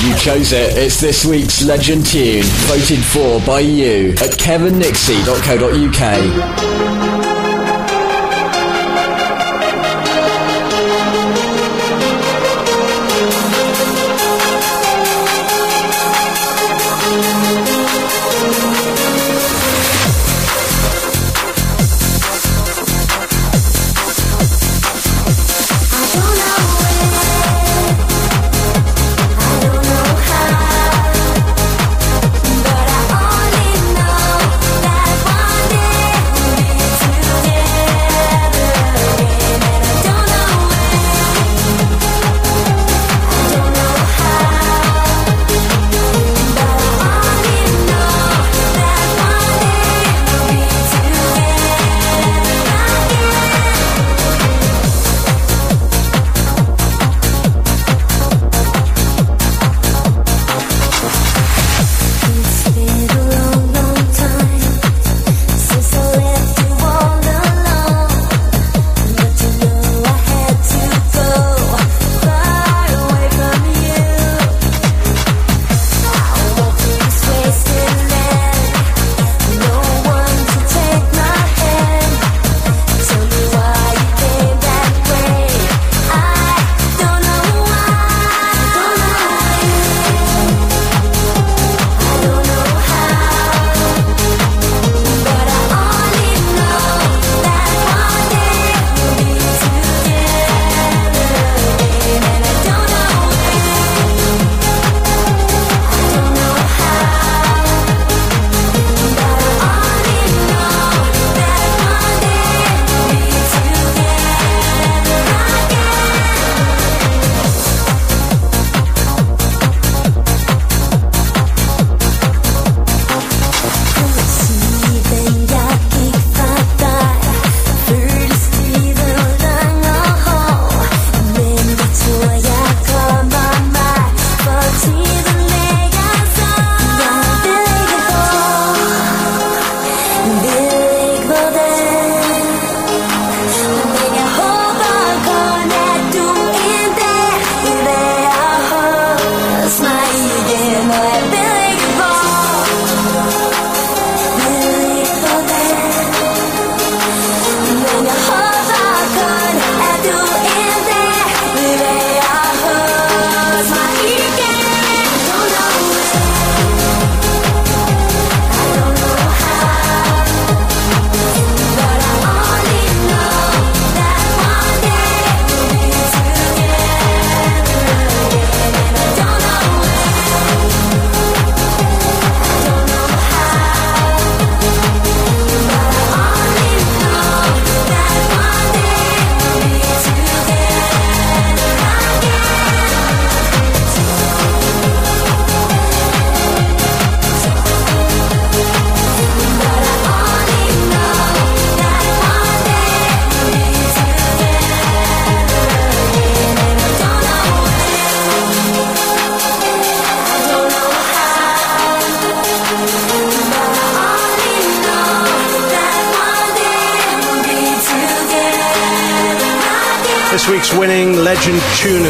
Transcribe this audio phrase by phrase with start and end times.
[0.00, 0.78] You chose it.
[0.78, 7.17] It's this week's Legend Tune, voted for by you at kevinnixie.co.uk.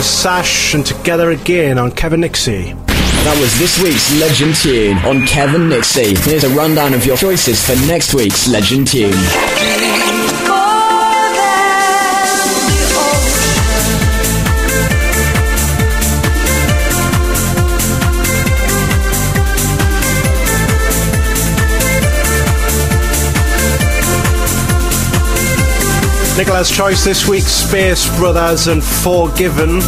[0.03, 2.73] Sash and Together Again on Kevin Nixie.
[3.25, 6.15] That was this week's Legend tune on Kevin Nixie.
[6.15, 10.38] Here's a rundown of your choices for next week's Legend tune.
[26.39, 29.81] Nicola's choice this week Space Brothers and Forgiven.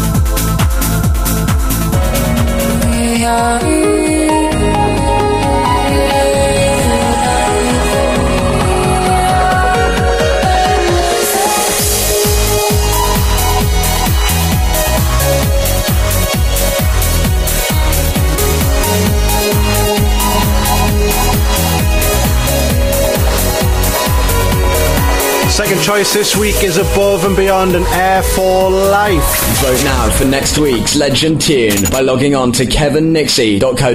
[25.60, 29.60] Second choice this week is Above and Beyond an Air for Life.
[29.60, 33.94] Vote now for next week's Legend Tune by logging on to kevinnixie.co.uk.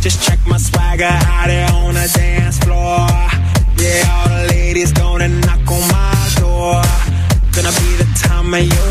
[0.00, 3.06] Just check my swag got out there on the dance floor.
[3.76, 6.80] Yeah, all the ladies gonna knock on my door.
[7.52, 8.87] Gonna be the time of your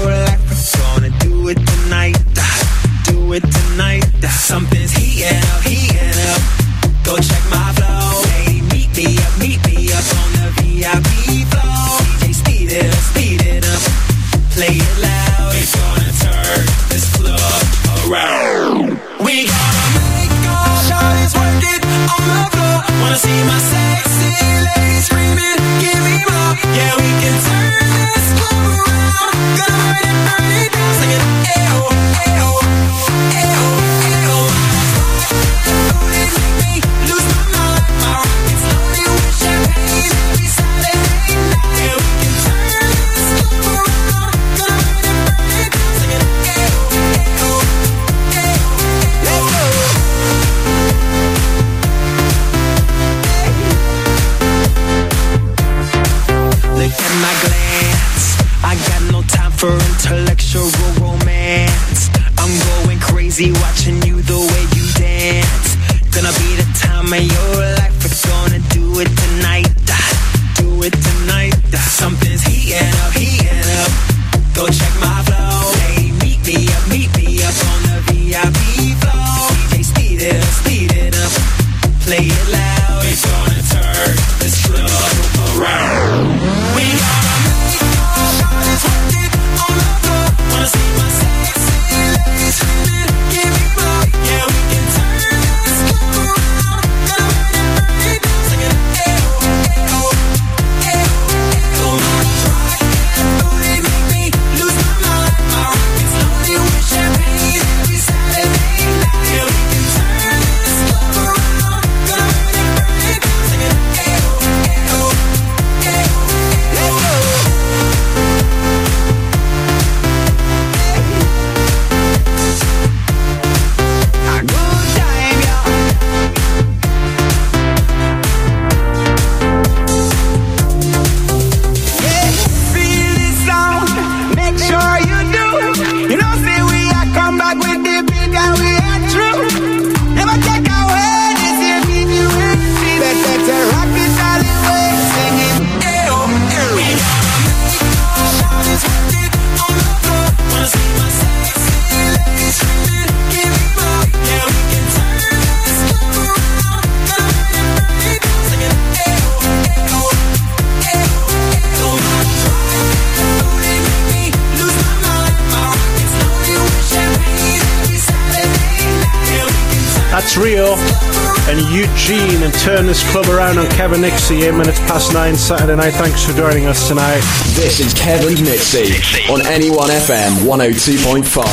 [171.97, 175.75] and Eugene and turn this club around on Kevin Nixie, 8 minutes past 9 Saturday
[175.75, 175.93] night.
[175.93, 177.21] Thanks for joining us tonight.
[177.55, 178.93] This is Kevin Nixie
[179.31, 181.43] on NE1 FM 102.5.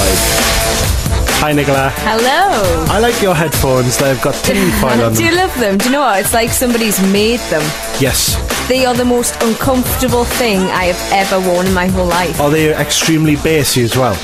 [1.41, 1.91] Hi, Nicola.
[1.97, 2.85] Hello.
[2.93, 3.99] I like your headphones.
[3.99, 5.79] They've got tinfoil on Do you love them?
[5.79, 6.21] Do you know what?
[6.21, 7.63] It's like somebody's made them.
[8.01, 8.37] Yes.
[8.69, 12.41] They are the most uncomfortable thing I have ever worn in my whole life.
[12.41, 14.15] Are they extremely bassy as well?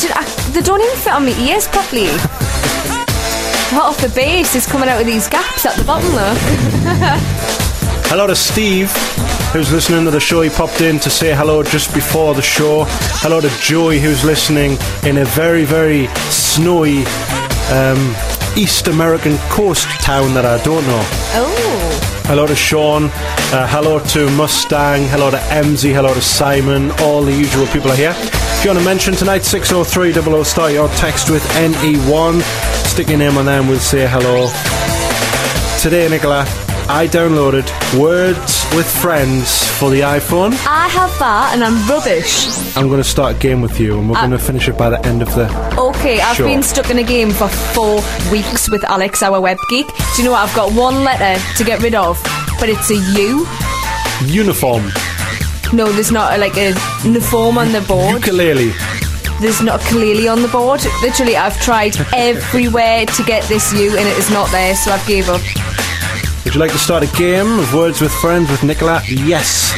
[0.00, 2.08] Do I- uh, they don't even fit on my ears properly.
[3.76, 6.34] Part of the bass is coming out of these gaps at the bottom, though.
[8.08, 8.90] Hello to Steve,
[9.52, 10.40] who's listening to the show.
[10.40, 12.86] He popped in to say hello just before the show.
[13.20, 17.04] Hello to Joey, who's listening in a very, very snowy
[17.70, 18.16] um,
[18.56, 21.02] East American coast town that I don't know.
[21.34, 22.22] Oh.
[22.24, 23.10] Hello to Sean.
[23.52, 25.06] Uh, hello to Mustang.
[25.06, 25.92] Hello to MZ.
[25.92, 26.92] Hello to Simon.
[27.02, 28.14] All the usual people are here.
[28.66, 32.42] You want to mention tonight, 603 00 start your text with NE1.
[32.84, 34.50] Stick your name on there and we'll say hello.
[35.80, 36.40] Today, Nicola,
[36.88, 40.50] I downloaded Words with Friends for the iPhone.
[40.66, 42.48] I have that and I'm rubbish.
[42.76, 44.90] I'm going to start a game with you and we're going to finish it by
[44.90, 45.46] the end of the.
[45.78, 48.00] Okay, I've been stuck in a game for four
[48.32, 49.86] weeks with Alex, our web geek.
[49.86, 50.40] Do you know what?
[50.40, 52.20] I've got one letter to get rid of,
[52.58, 53.46] but it's a U.
[54.24, 54.90] Uniform.
[55.72, 58.14] No, there's not a, like a uniform on the board.
[58.14, 58.72] Ukulele.
[59.40, 60.80] There's not a ukulele on the board.
[61.02, 65.06] Literally, I've tried everywhere to get this U and it is not there, so I've
[65.06, 65.40] gave up.
[66.44, 69.02] Would you like to start a game of Words with Friends with Nicola?
[69.08, 69.72] Yes.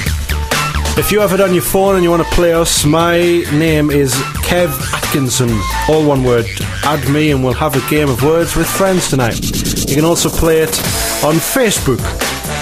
[0.99, 3.19] If you have it on your phone and you want to play us, my
[3.53, 4.13] name is
[4.45, 5.51] Kev Atkinson.
[5.89, 6.47] All one word.
[6.85, 9.41] Add me and we'll have a game of Words with Friends tonight.
[9.89, 10.79] You can also play it
[11.25, 12.01] on Facebook.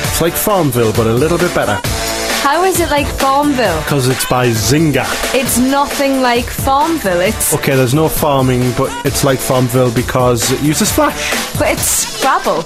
[0.09, 1.81] It's like Farmville, but a little bit better
[2.47, 3.81] how is it like Farmville?
[3.81, 5.05] Because it's by Zynga.
[5.35, 7.21] It's nothing like Farmville.
[7.21, 11.59] It's Okay, there's no farming, but it's like Farmville because it uses Flash.
[11.59, 12.61] but it's Scrabble.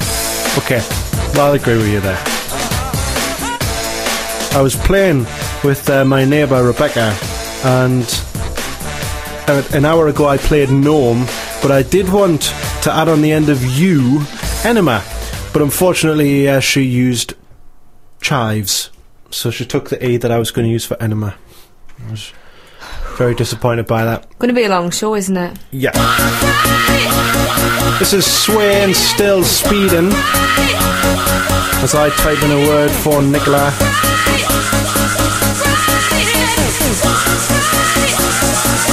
[0.58, 0.86] Okay,
[1.32, 2.22] well I'll agree with you there.
[4.52, 5.20] I was playing
[5.64, 7.16] with uh, my neighbour Rebecca,
[7.64, 8.04] and
[9.48, 11.24] uh, an hour ago I played Gnome,
[11.62, 12.42] but I did want
[12.82, 14.20] to add on the end of you,
[14.62, 15.02] Enema,
[15.54, 17.32] but unfortunately uh, she used
[18.20, 18.89] chives.
[19.30, 21.34] So she took the E that I was going to use for enema.
[22.06, 22.32] I was
[23.16, 24.26] very disappointed by that.
[24.38, 25.58] Going to be a long show, isn't it?
[25.70, 25.92] Yeah.
[27.98, 30.10] This is Swain still speeding
[31.82, 33.72] as I type in a word for Nicola.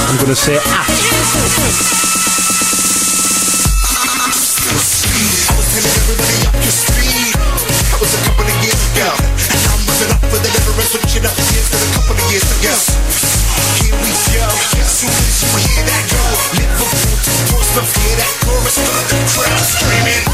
[0.08, 2.07] I'm going to say at.
[11.18, 12.74] it up years to a couple of years ago.
[13.82, 14.46] Here we go.
[14.86, 16.22] Soon as you hear that go,
[16.54, 20.27] Liverpool to Portsmouth, hear that chorus, the crowd screaming.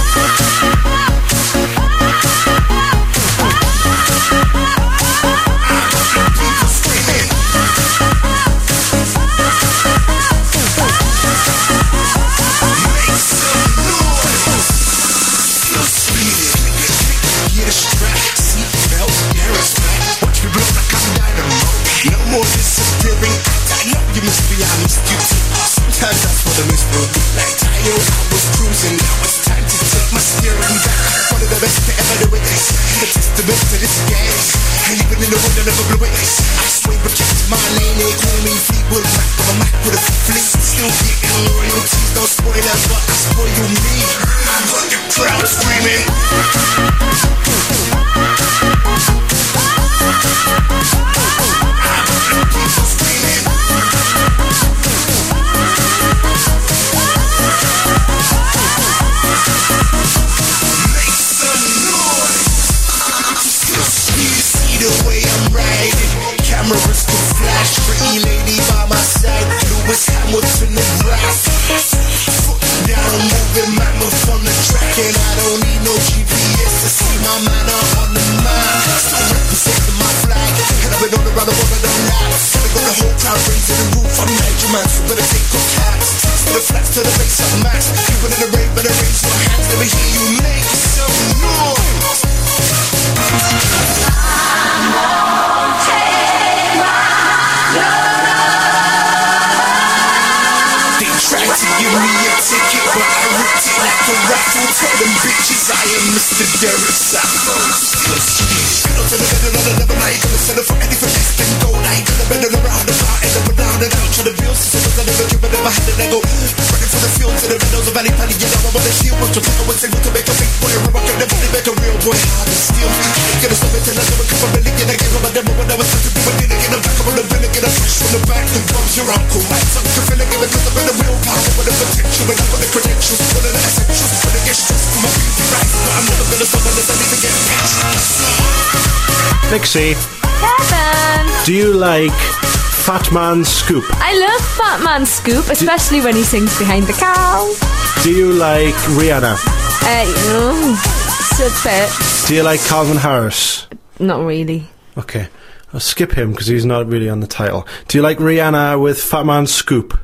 [143.45, 143.85] Scoop.
[143.89, 147.55] I love Fatman Scoop, especially when he sings Behind the Cow.
[148.03, 149.35] Do you like Rihanna?
[149.35, 151.05] Uh, oh,
[151.41, 152.27] a.
[152.29, 153.67] Do you like Calvin Harris?
[153.99, 154.69] Not really.
[154.97, 155.29] Okay.
[155.73, 157.67] I'll skip him because he's not really on the title.
[157.89, 159.99] Do you like Rihanna with Fatman Scoop?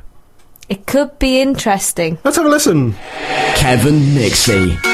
[0.67, 2.17] It could be interesting.
[2.23, 2.93] Let's have a listen.
[3.55, 4.90] Kevin Nixley.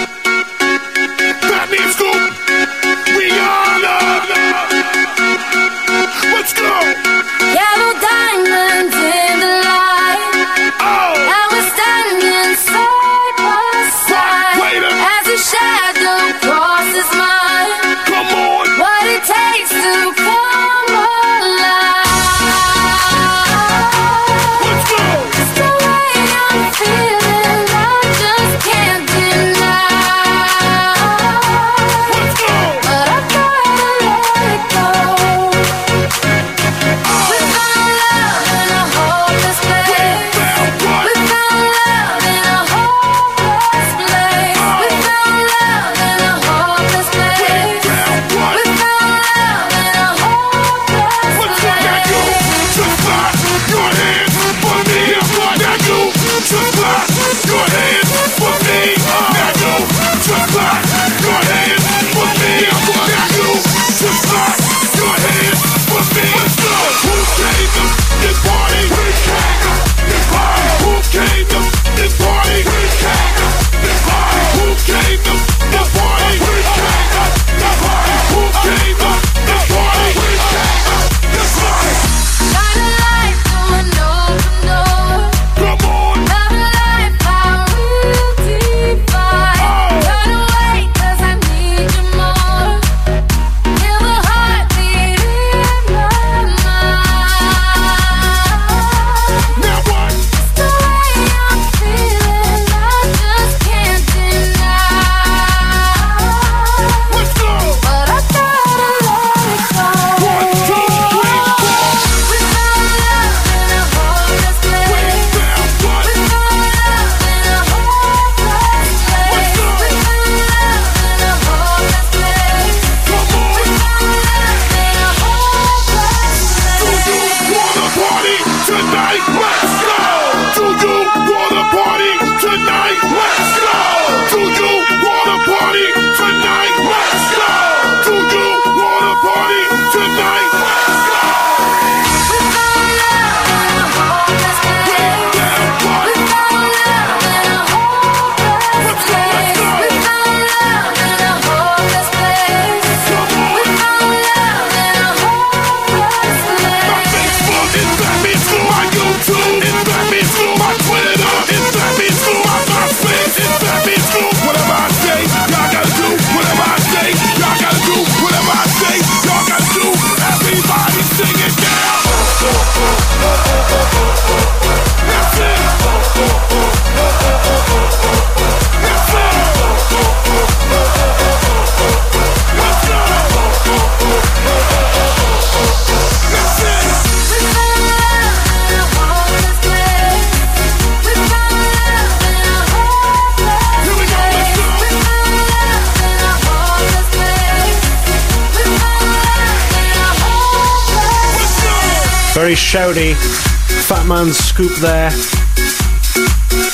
[204.58, 205.12] Scoop there.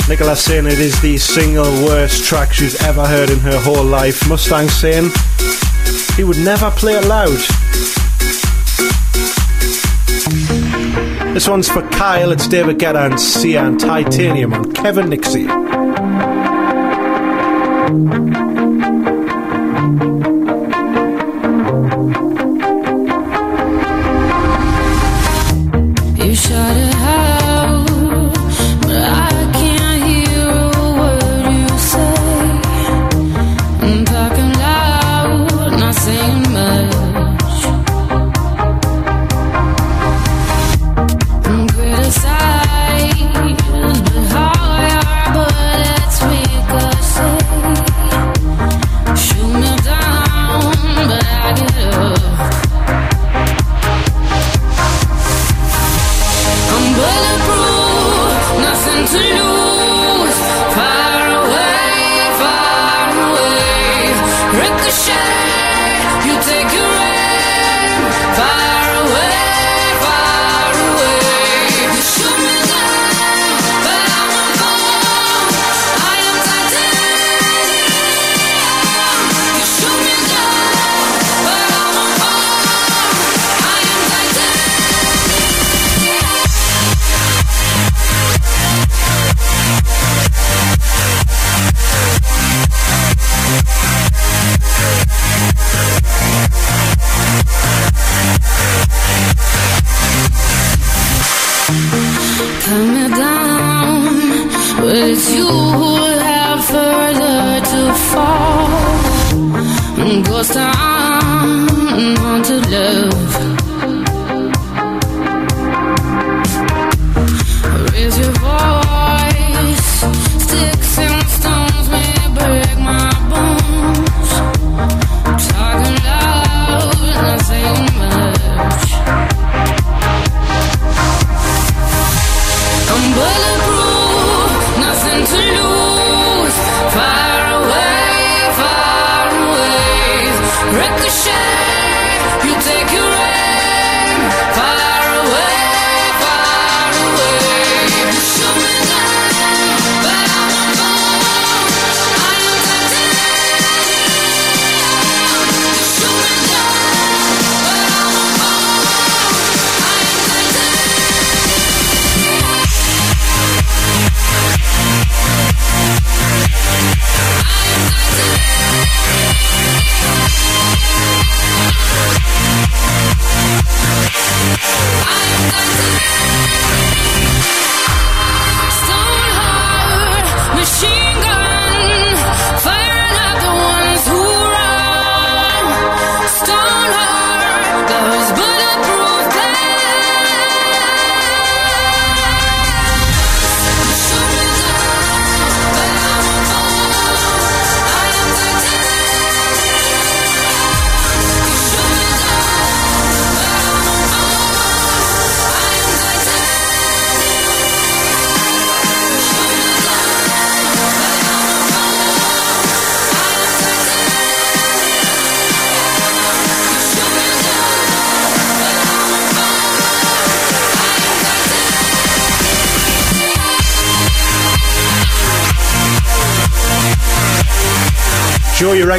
[0.08, 4.30] Nicola saying it is the single worst track she's ever heard in her whole life.
[4.30, 5.10] Mustang saying
[6.16, 7.38] he would never play it loud.
[11.34, 15.73] This one's for Kyle, it's David Guetta and Sia and Titanium on Kevin Nixie.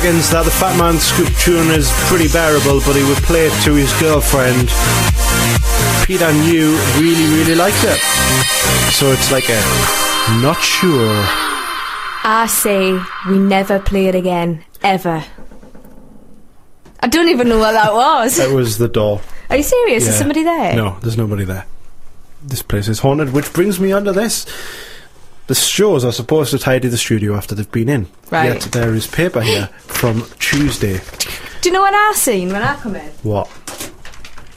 [0.05, 3.73] Reckons that the Fatman Scoop tune is pretty bearable, but he would play it to
[3.73, 4.69] his girlfriend.
[6.05, 7.97] Peter New really, really liked it.
[8.93, 9.57] So it's like a
[10.45, 11.25] not sure.
[12.23, 14.63] I say we never play it again.
[14.83, 15.25] Ever.
[17.01, 18.39] I don't even know what that was.
[18.39, 19.23] It was the door.
[19.49, 20.07] Are you serious?
[20.07, 20.77] Is somebody there?
[20.77, 21.65] No, there's nobody there.
[22.43, 24.45] This place is haunted, which brings me onto this.
[25.47, 28.07] The shows are supposed to tidy the studio after they've been in.
[28.31, 28.53] Right.
[28.53, 29.71] Yet there is paper here
[30.05, 31.01] from Tuesday.
[31.63, 33.09] Do you know what I seen when I come in?
[33.23, 33.49] What?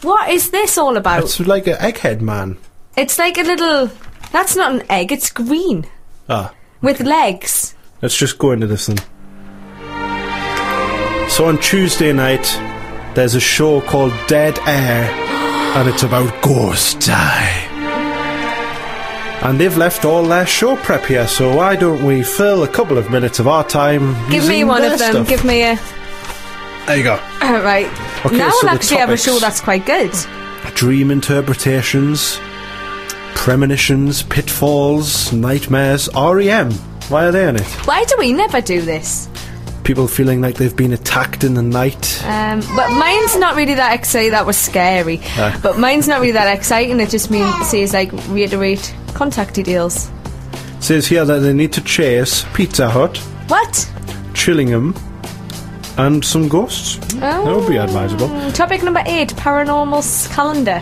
[0.01, 1.23] What is this all about?
[1.23, 2.57] It's like an egghead man.
[2.97, 3.89] It's like a little.
[4.33, 5.13] That's not an egg.
[5.13, 5.87] It's green
[6.27, 7.75] Ah, with legs.
[8.01, 8.97] let's just go into this then.
[11.29, 12.45] So on Tuesday night,
[13.15, 15.09] there's a show called Dead Air,
[15.77, 17.07] and it's about ghosts.
[17.09, 17.66] Aye.
[19.47, 22.97] And they've left all their show prep here, so why don't we fill a couple
[22.97, 24.13] of minutes of our time?
[24.29, 25.11] Give me one of them.
[25.13, 25.29] stuff?
[25.29, 25.79] Give me a.
[26.85, 27.13] There you go.
[27.41, 27.87] All right.
[28.25, 30.11] Okay, now so we'll the actually have a show that's quite good.
[30.75, 32.37] dream interpretations,
[33.35, 36.09] premonitions, pitfalls, nightmares.
[36.13, 36.73] REM.
[37.07, 37.87] Why are they in it?
[37.87, 39.29] Why do we never do this?
[39.85, 42.21] People feeling like they've been attacked in the night.
[42.25, 44.31] Um, but mine's not really that exciting.
[44.31, 45.21] That was scary.
[45.37, 45.57] Ah.
[45.63, 46.99] But mine's not really that exciting.
[46.99, 50.09] It just means says like reiterate contact details.
[50.79, 53.73] says here that they need to chase Pizza Hut, What?
[54.33, 54.95] Chillingham,
[55.97, 56.97] and some ghosts.
[57.15, 58.29] That would be advisable.
[58.51, 60.81] Topic number eight: paranormal s- calendar.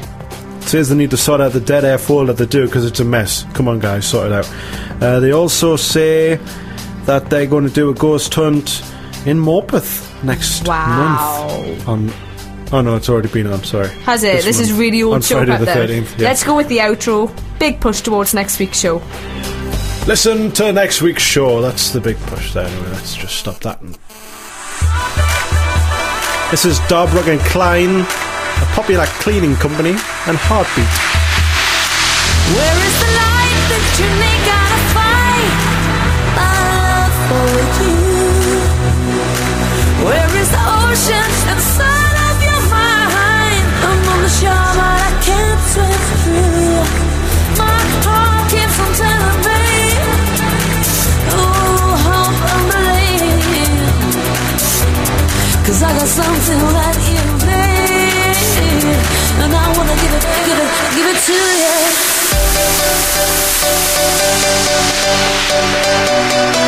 [0.61, 3.05] says they need to sort out the dead air folder they do because it's a
[3.05, 3.45] mess.
[3.53, 4.49] Come on, guys, sort it out.
[5.01, 6.39] Uh, they also say
[7.05, 8.81] that they're going to do a ghost hunt
[9.25, 11.47] in Morpeth next Wow.
[11.61, 11.87] month.
[11.87, 12.11] On,
[12.71, 13.63] oh no, it's already been on.
[13.63, 13.89] Sorry.
[14.03, 14.43] Has it?
[14.43, 15.87] This, is really old on show Friday the there.
[15.87, 16.19] 13th.
[16.19, 16.27] Yeah.
[16.27, 17.31] Let's go with the outro.
[17.59, 19.01] Big push towards next week's show.
[20.07, 21.61] Listen to next week's show.
[21.61, 22.65] That's the big push there.
[22.65, 23.81] Anyway, let's just stop that.
[23.81, 23.97] And...
[26.51, 30.85] This is Darbrug and Klein, a popular cleaning company, and Heartbeat.
[32.55, 33.24] Where is the light
[56.15, 58.95] something that you need.
[59.43, 61.35] And I wanna give it, give it, give it to
[66.59, 66.64] you.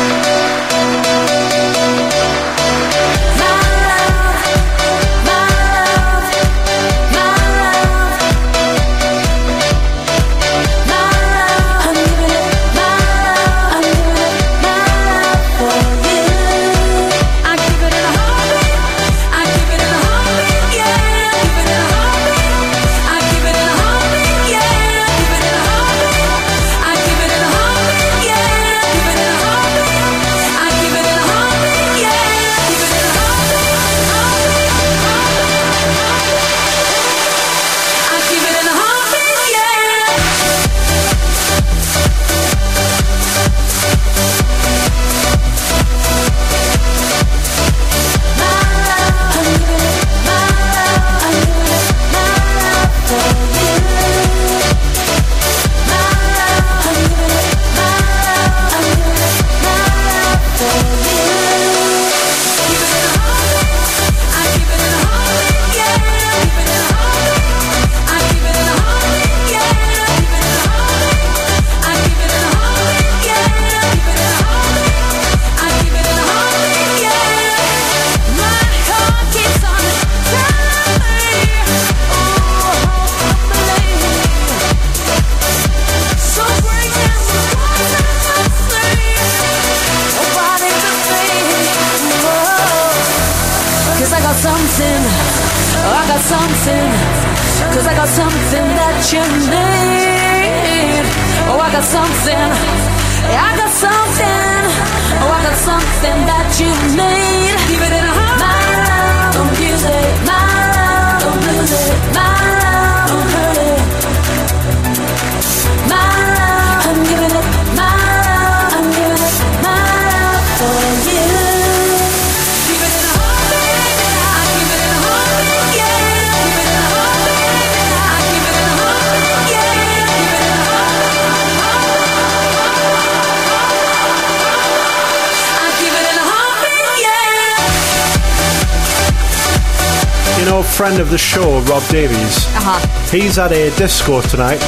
[140.78, 142.46] Friend of the show, Rob Davies.
[142.54, 143.10] Uh huh.
[143.10, 144.62] He's at a disco tonight,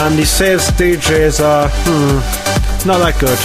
[0.00, 2.16] and he says DJs are hmm,
[2.88, 3.36] not that good.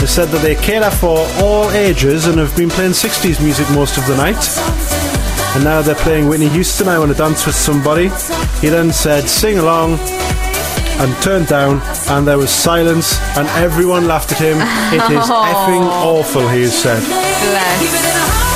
[0.00, 3.98] They said that they cater for all ages and have been playing 60s music most
[3.98, 4.42] of the night.
[5.54, 6.88] And now they're playing Whitney Houston.
[6.88, 8.10] I want to dance with somebody.
[8.58, 9.94] He then said, "Sing along,"
[10.98, 14.58] and turned down, and there was silence, and everyone laughed at him.
[14.90, 16.98] It is effing awful, he has said.
[17.78, 18.49] Give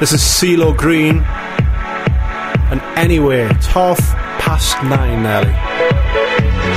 [0.00, 1.22] This is CeeLo Green.
[2.70, 3.98] And anyway, it's half
[4.40, 5.54] past nine nearly.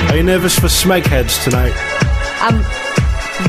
[0.10, 1.74] Are you nervous for Smegheads tonight?
[2.40, 2.62] I'm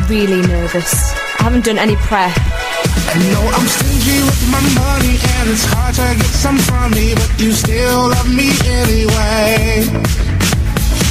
[0.09, 1.13] really nervous.
[1.39, 2.33] I haven't done any prep.
[2.35, 7.15] I know I'm stingy with my money and it's hard to get some from me,
[7.15, 9.85] but you still love me anyway.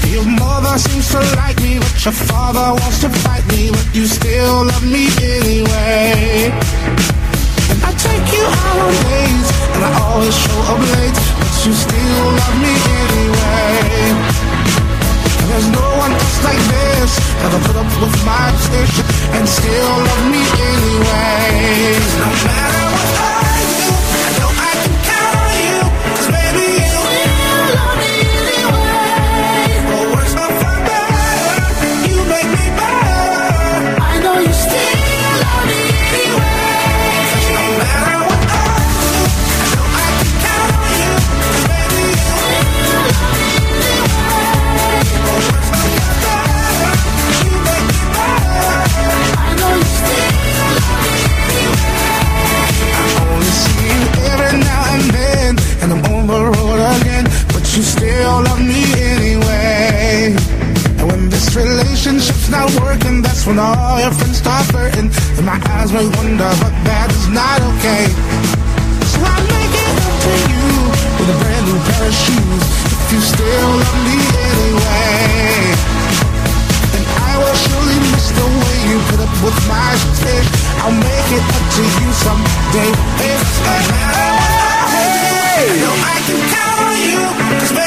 [0.10, 4.08] Your mother seems to like me, but your father wants to fight me, but you
[4.08, 7.17] still love me anyway.
[7.84, 12.28] I take you out on dates, and I always show up late, but you still
[12.40, 14.16] love me anyway.
[15.40, 19.94] And there's no one else like this that'll put up with my position and still
[20.08, 22.00] love me anyway.
[22.20, 23.17] No matter what
[63.48, 67.64] when all your friends start flirting, and my eyes may wonder, but that is not
[67.72, 68.12] okay.
[69.08, 70.68] So I make it up to you
[71.16, 74.20] with a brand new pair of shoes, if you still love me
[74.52, 75.72] anyway.
[76.92, 80.44] And I will surely miss the way you put up with my shit.
[80.84, 82.92] I'll make it up to you someday.
[83.32, 83.80] If I
[85.58, 87.24] I know I can count on you.
[87.64, 87.87] Cause baby,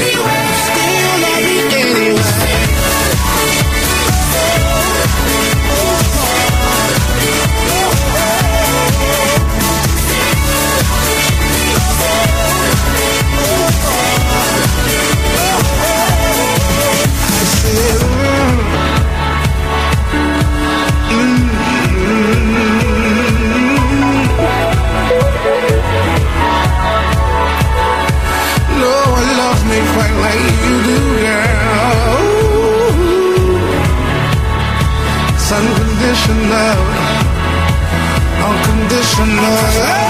[0.00, 0.39] love
[36.30, 36.78] unconditional,
[38.46, 40.09] unconditional.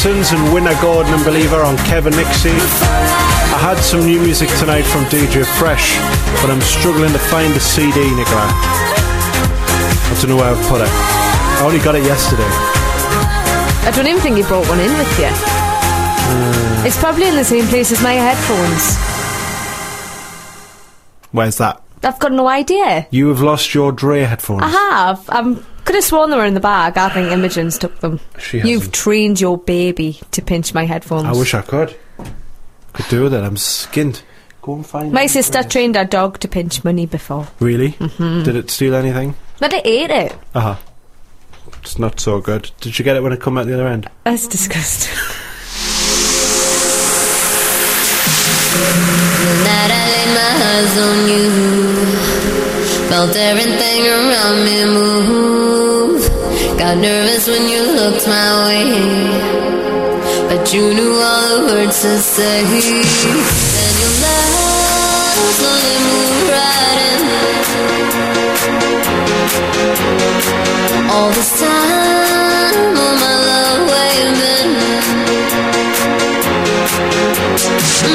[0.00, 2.48] Freemasons and Wynter Gordon and Believer on Kevin Nixie.
[2.48, 5.98] I had some new music tonight from DJ Fresh,
[6.40, 8.48] but I'm struggling to find the CD, Nicola.
[8.48, 10.88] I don't know where I've put it.
[10.88, 12.48] I only got it yesterday.
[13.84, 15.26] I don't even think you brought one in with you.
[15.28, 16.84] Uh.
[16.86, 18.96] It's probably in the same place as my headphones.
[21.32, 21.82] Where's that?
[22.02, 23.06] I've got no idea.
[23.10, 24.62] You have lost your Dre headphones.
[24.62, 25.28] I have.
[25.28, 25.56] I
[25.90, 26.96] could have sworn they were in the bag.
[26.96, 28.20] I think Imogen's took them.
[28.38, 28.94] She You've hasn't.
[28.94, 31.24] trained your baby to pinch my headphones.
[31.26, 31.96] I wish I could.
[32.92, 33.42] Could do with it.
[33.42, 34.22] I'm skinned.
[34.62, 35.30] Go and find my it.
[35.30, 37.48] sister trained her dog to pinch money before.
[37.58, 37.96] Really?
[38.18, 39.34] Did it steal anything?
[39.58, 40.32] But I ate it.
[40.54, 40.76] Uh huh.
[41.82, 42.70] It's not so good.
[42.80, 44.08] Did you get it when it come out the other end?
[44.22, 45.12] That's disgusting.
[49.66, 51.50] Night I laid my eyes on you.
[53.08, 55.69] Felt everything around me move.
[56.80, 58.88] Got nervous when you looked my way.
[60.48, 62.64] But you knew all the words to say.
[62.64, 67.20] Then your love slowly moved right in.
[71.10, 73.80] All this time, all my love,
[74.40, 74.70] been?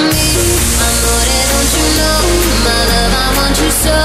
[0.10, 0.28] Me,
[0.86, 2.20] amore, don't you know
[2.66, 3.14] my love?
[3.14, 3.98] I want you so.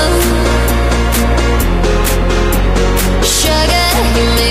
[3.24, 4.49] Sugar, you make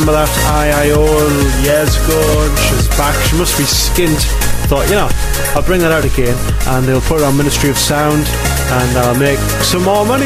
[0.00, 1.04] Remember that IIO
[1.62, 2.16] years ago?
[2.48, 3.14] and She's back.
[3.28, 4.16] She must be skint.
[4.64, 5.10] Thought, you know,
[5.54, 6.34] I'll bring that out again
[6.68, 10.24] and they'll put it on Ministry of Sound and I'll make some more money.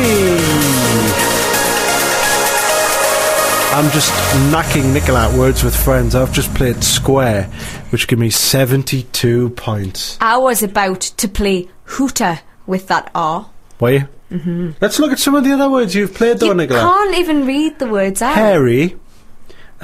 [3.74, 4.14] I'm just
[4.52, 6.14] knocking Nicola Words with Friends.
[6.14, 7.46] I've just played Square,
[7.90, 10.16] which gave me 72 points.
[10.20, 11.68] I was about to play
[11.98, 13.50] Hooter with that R.
[13.80, 14.08] Were you?
[14.30, 14.70] Mm-hmm.
[14.80, 16.78] Let's look at some of the other words you've played though, you Nicola.
[16.80, 18.34] can't even read the words out.
[18.34, 18.96] Hairy,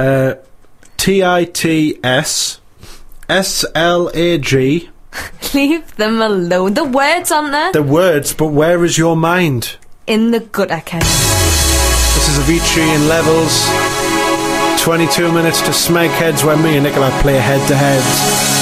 [0.01, 0.35] uh,
[0.97, 2.61] T I T S,
[3.29, 4.89] S L A G.
[5.55, 6.75] Leave them alone.
[6.75, 7.73] The words aren't there.
[7.73, 9.77] The words, but where is your mind?
[10.07, 11.01] In the gutter, Ken.
[11.01, 13.67] This is Avicii in levels.
[14.83, 18.60] 22 minutes to Smeg Heads where me and Nicola play head to head.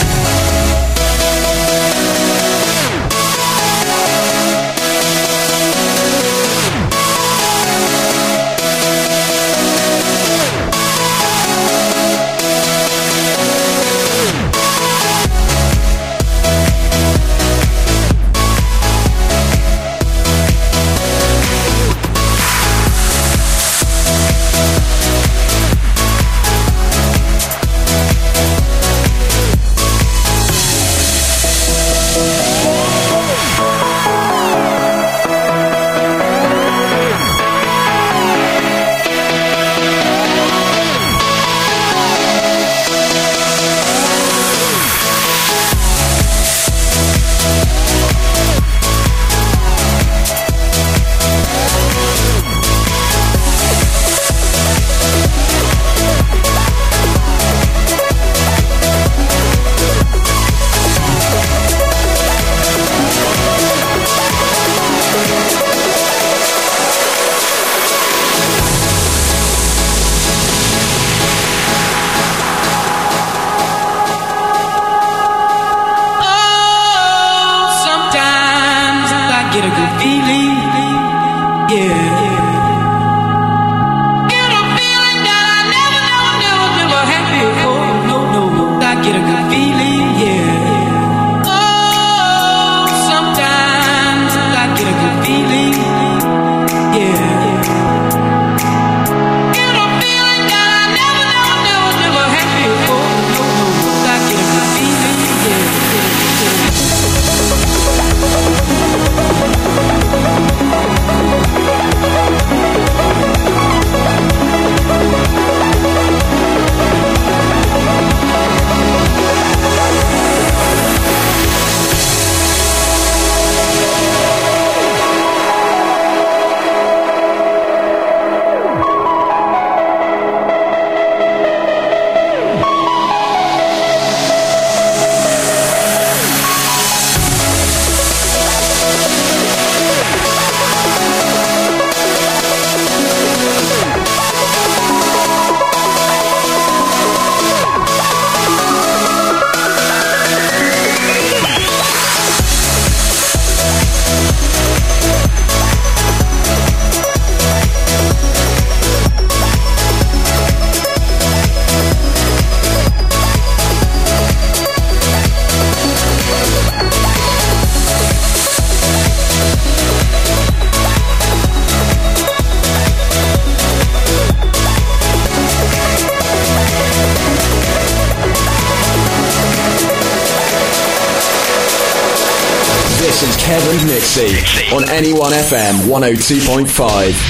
[185.49, 187.28] FM 102.5.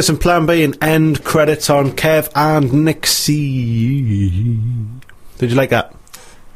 [0.00, 4.00] Status and Plan B and end credits on Kev and Nixie.
[5.36, 5.94] Did you like that?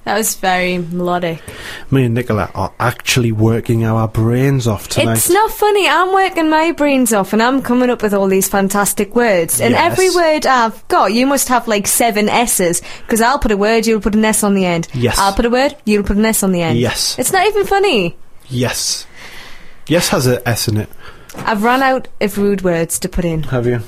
[0.05, 1.42] That was very melodic.
[1.90, 5.18] Me and Nicola are actually working our brains off tonight.
[5.18, 5.86] It's not funny.
[5.86, 9.61] I'm working my brains off and I'm coming up with all these fantastic words.
[9.61, 9.92] And Yes.
[9.92, 12.80] every word I've got, you must have like seven S's.
[13.03, 14.88] Because I'll put a word, you'll put an S on the end.
[14.95, 15.18] Yes.
[15.18, 16.78] I'll put a word, you'll put an S on the end.
[16.78, 17.18] Yes.
[17.18, 18.16] It's not even funny.
[18.49, 19.07] Yes.
[19.86, 20.88] Yes has a S in it.
[21.37, 23.43] I've run out of rude words to put in.
[23.45, 23.80] Have you?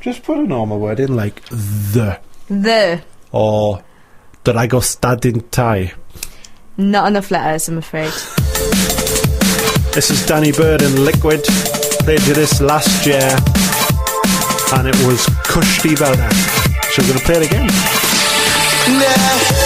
[0.00, 2.18] Just put a normal word in, like the
[2.48, 3.02] The.
[3.32, 3.82] or
[4.44, 5.92] did I go stadin tie?
[6.76, 8.12] Not enough letters, I'm afraid.
[9.94, 11.44] This is Danny Byrd and Liquid.
[12.04, 13.30] They did this last year,
[14.76, 16.30] and it was Kushti Belda.
[16.92, 17.68] So we're going to play it again.
[18.86, 19.63] I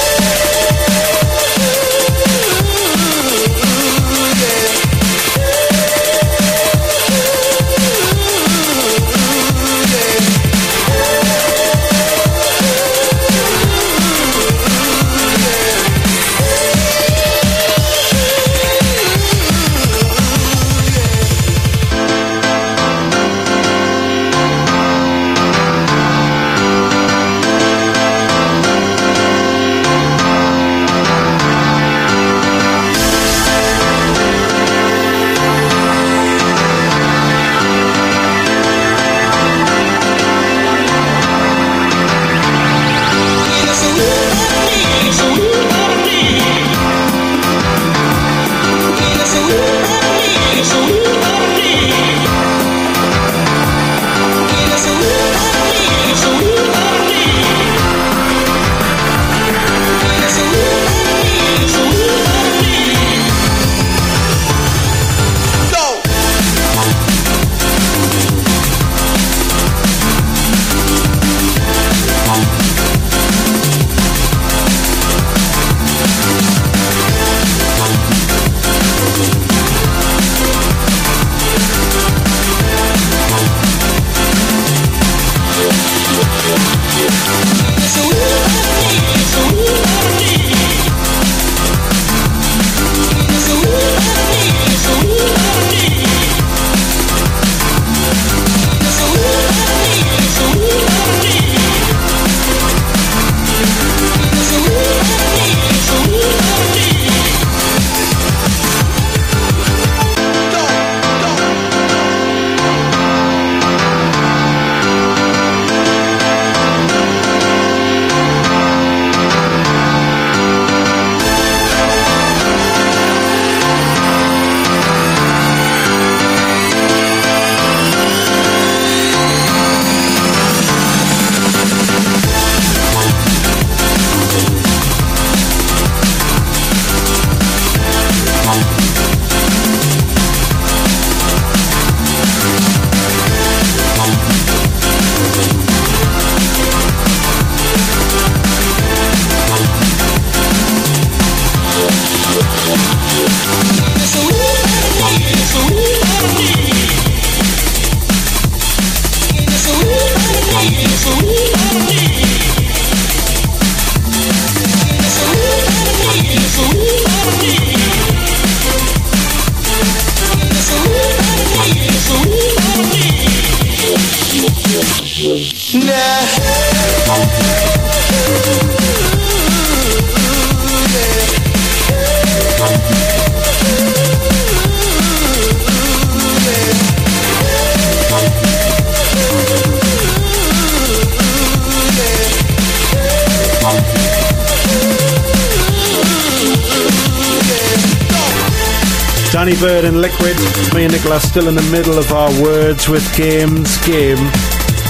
[201.38, 204.18] still in the middle of our Words with Games game.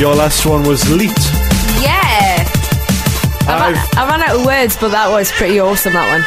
[0.01, 1.11] Your last one was Leet.
[1.83, 2.49] Yeah.
[3.47, 6.25] I ran, out of words, but that was pretty awesome, that one.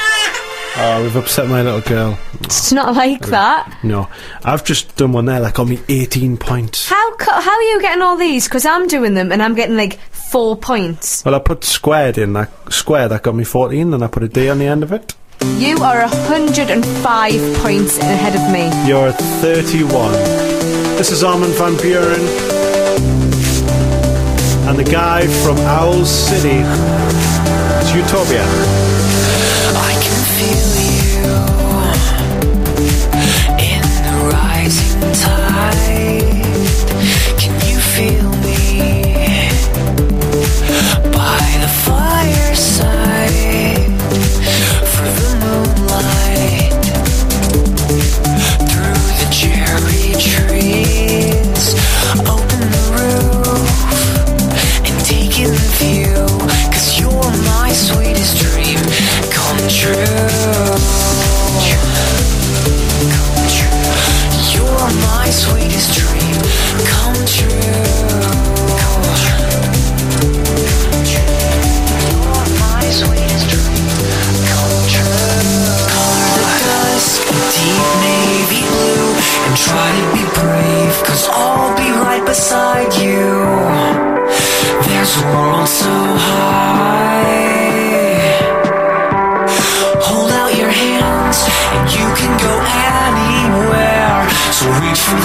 [0.77, 2.19] Oh, we've upset my little girl.
[2.41, 3.79] It's not like that.
[3.83, 4.09] No,
[4.43, 6.87] I've just done one there that got me 18 points.
[6.87, 8.47] How co- how are you getting all these?
[8.47, 11.25] Because I'm doing them and I'm getting like four points.
[11.25, 14.27] Well, I put squared in that square that got me 14, and I put a
[14.27, 15.15] D on the end of it.
[15.57, 18.69] You are 105 points ahead of me.
[18.87, 20.11] You're 31.
[20.97, 22.21] This is Armin van Buuren.
[24.67, 26.61] And the guy from Owl City.
[27.79, 28.80] It's Youtopia.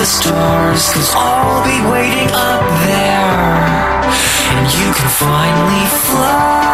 [0.06, 4.06] Stars, cause I'll be waiting up there.
[4.54, 6.65] And you can finally fly.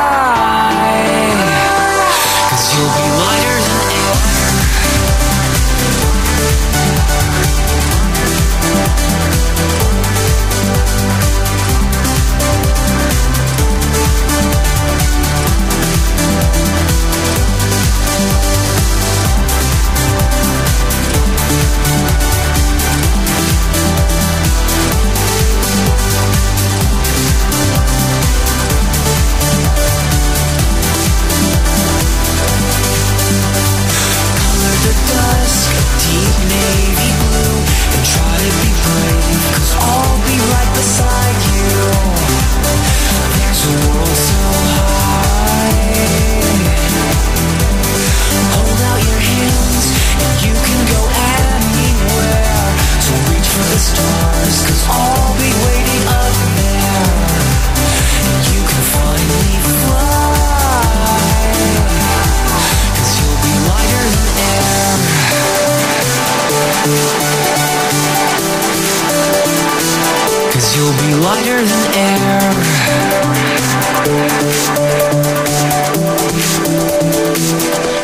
[71.03, 72.53] Be lighter than air.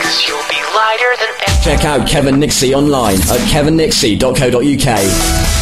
[0.03, 1.61] Cause you'll be lighter than air.
[1.63, 5.58] Check out Kevin Nixie online at kevinnixie.co.uk.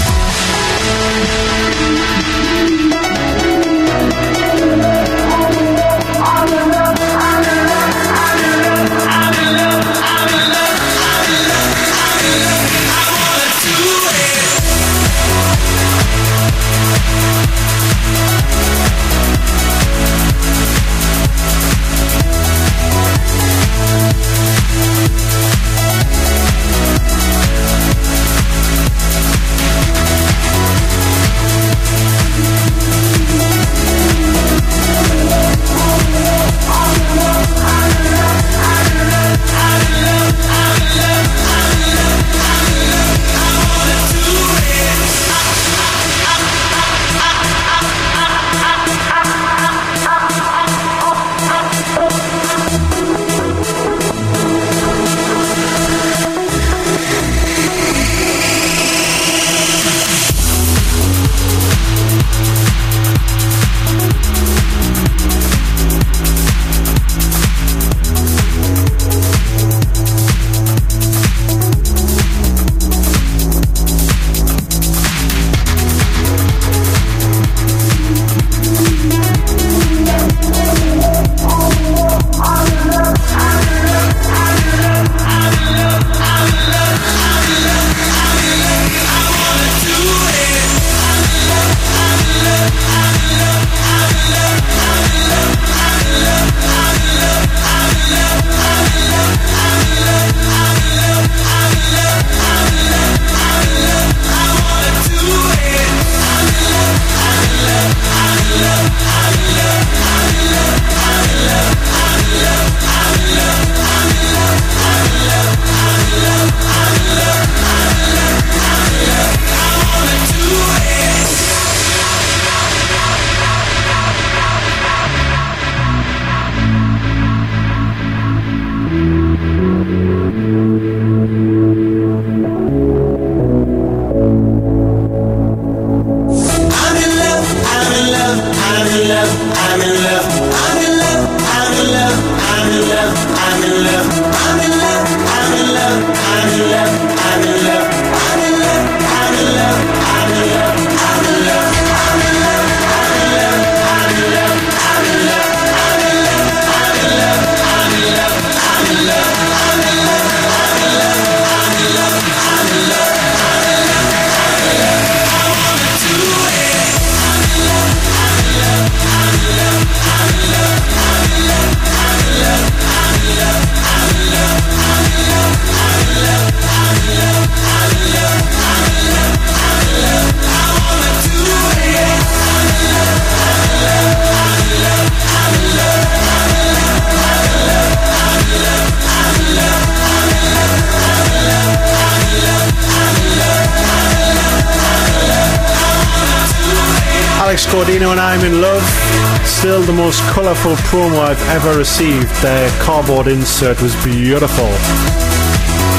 [201.77, 202.43] I've received.
[202.43, 204.64] Their cardboard insert was beautiful.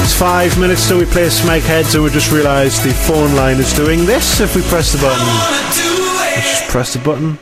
[0.02, 3.58] It's five minutes till we play Smeg Heads and we just realised the phone line
[3.58, 5.24] is doing this if we press the button.
[5.24, 7.38] Let's just press the button.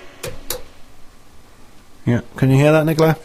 [2.05, 3.17] Yeah, can you hear that, Nicola?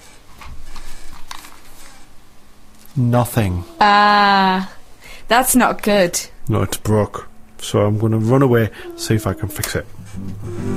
[2.96, 3.66] Nothing.
[3.82, 4.74] Ah,
[5.28, 6.22] that's not good.
[6.48, 7.28] No, it's broke.
[7.58, 9.86] So I'm going to run away, see if I can fix it.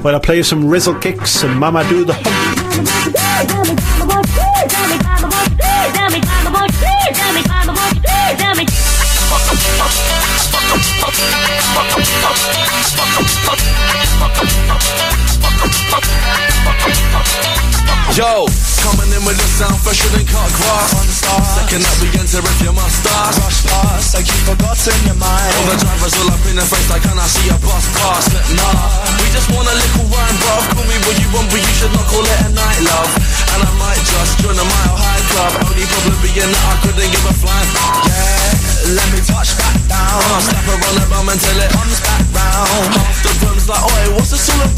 [0.03, 3.94] Well, I play you some Rizzle kicks and Mama do the hump.
[18.15, 18.47] Yo,
[18.79, 21.19] coming in with the sound fresher than cut grass.
[21.19, 23.35] Second that we enter if you must start.
[23.43, 25.51] Rush past, like you forgotten your mind.
[25.59, 28.31] All the drivers all up in the face, like can I see a bus pass?
[28.31, 28.71] But nah,
[29.19, 30.63] we just want a little wine, bruv.
[30.79, 33.11] Call me what you want, but you should not call it a night, love.
[33.51, 35.67] And I might just join a mile high club.
[35.67, 37.67] Only problem being that I couldn't give a flying.
[38.15, 40.23] Yeah, let me touch back down.
[40.39, 42.95] Slap her on the bum until it comes back round.
[42.95, 44.74] Half the room's like, oi, what's this all about?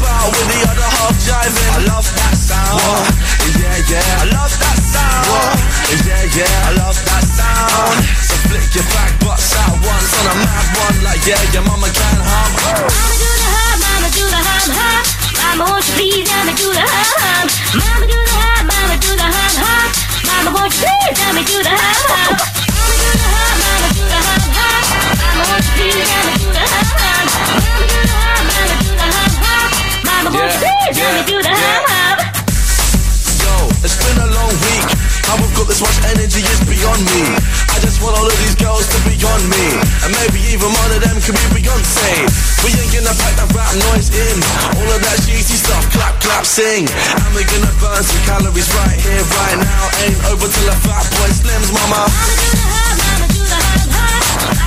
[46.57, 46.89] Sing.
[46.89, 49.83] And we're gonna burn some calories right here, right now.
[50.01, 52.09] Ain't over till a fat boy slims, mama.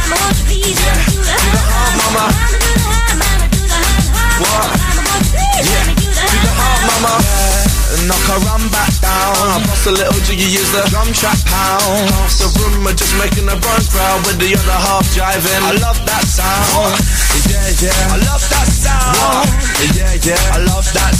[0.07, 2.26] Mama, do the half, mama.
[4.38, 4.70] What?
[5.66, 7.14] Yeah, do the heart, mama.
[8.07, 9.34] Knock her run back down.
[9.34, 9.59] Uh-huh.
[9.59, 11.82] I bust a little jiggy, use the drum track pound.
[11.82, 12.22] Uh-huh.
[12.22, 15.62] Half the room are just making a run crowd with the other half jiving.
[15.66, 16.95] I love that sound.
[17.51, 18.14] Yeah, yeah.
[18.14, 19.51] I love that sound.
[19.99, 20.55] Yeah, yeah.
[20.55, 21.19] I love that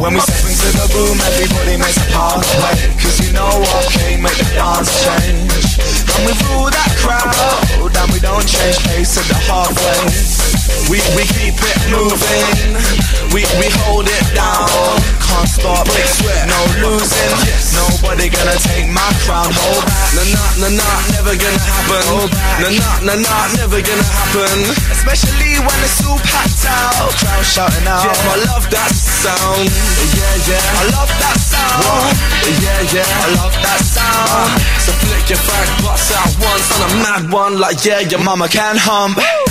[0.00, 2.88] When we step into the room, everybody makes a pathway.
[2.96, 5.76] Cause you know what came make the dance change.
[6.16, 7.36] And we rule that crowd,
[7.84, 10.49] and we don't change pace at the halfway.
[10.90, 12.74] We, we keep it moving,
[13.30, 14.66] we, we hold it down.
[15.22, 17.30] Can't stop, big sweat, no losing.
[17.78, 20.10] Nobody gonna take my crown, hold back.
[20.18, 22.26] Nah, nah, nah, nah, never gonna happen.
[22.58, 24.66] Nah, nah, nah, nah, never gonna happen.
[24.90, 27.14] Especially when it's all packed out.
[27.22, 28.10] Crowd shouting out.
[28.10, 29.70] Yeah, I love that sound.
[29.70, 30.58] Yeah, yeah.
[30.58, 32.18] I love that sound.
[32.66, 33.06] Yeah, yeah.
[33.06, 34.58] I love that sound.
[34.82, 37.62] So flick your fag butts out once on a mad one.
[37.62, 39.14] Like, yeah, your mama can hum.
[39.14, 39.49] Yeah,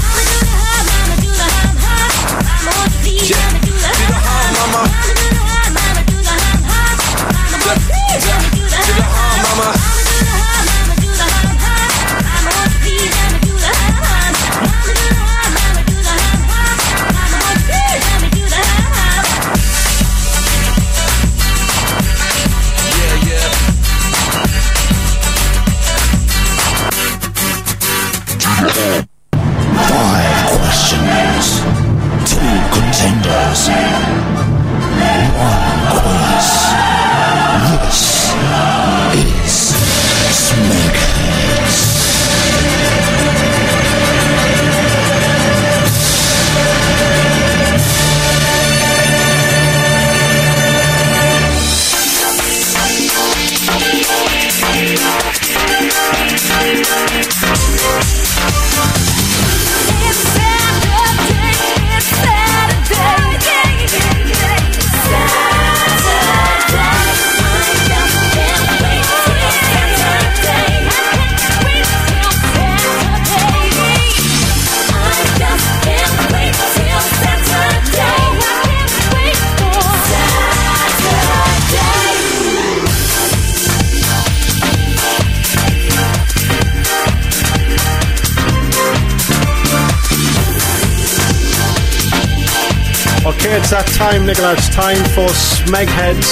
[93.52, 94.54] it's that time, Nicola.
[94.54, 96.24] It's time for Smegheads.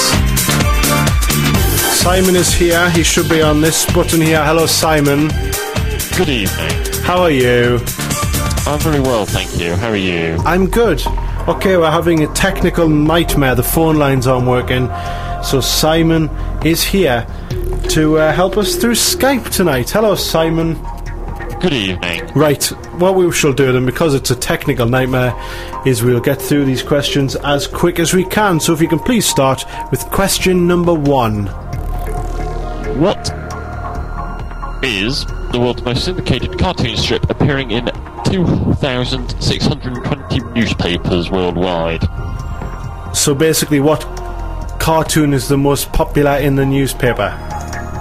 [1.96, 2.90] Simon is here.
[2.92, 4.44] He should be on this button here.
[4.44, 5.30] Hello, Simon.
[6.18, 7.04] Good evening.
[7.04, 7.80] How are you?
[8.68, 9.76] I'm very well, thank you.
[9.76, 10.38] How are you?
[10.46, 11.02] I'm good.
[11.48, 13.56] Okay, we're having a technical nightmare.
[13.56, 14.88] The phone lines aren't working.
[15.44, 16.30] So Simon
[16.66, 17.26] is here
[17.90, 19.90] to uh, help us through Skype tonight.
[19.90, 20.74] Hello, Simon.
[21.62, 22.07] Good evening.
[22.36, 22.64] Right,
[23.00, 25.34] what we shall do then, because it's a technical nightmare,
[25.86, 28.60] is we'll get through these questions as quick as we can.
[28.60, 31.48] So if you can please start with question number one.
[33.00, 33.32] What
[34.84, 37.86] is the world's most syndicated cartoon strip appearing in
[38.26, 42.06] 2,620 newspapers worldwide?
[43.16, 44.02] So basically, what
[44.80, 47.34] cartoon is the most popular in the newspaper?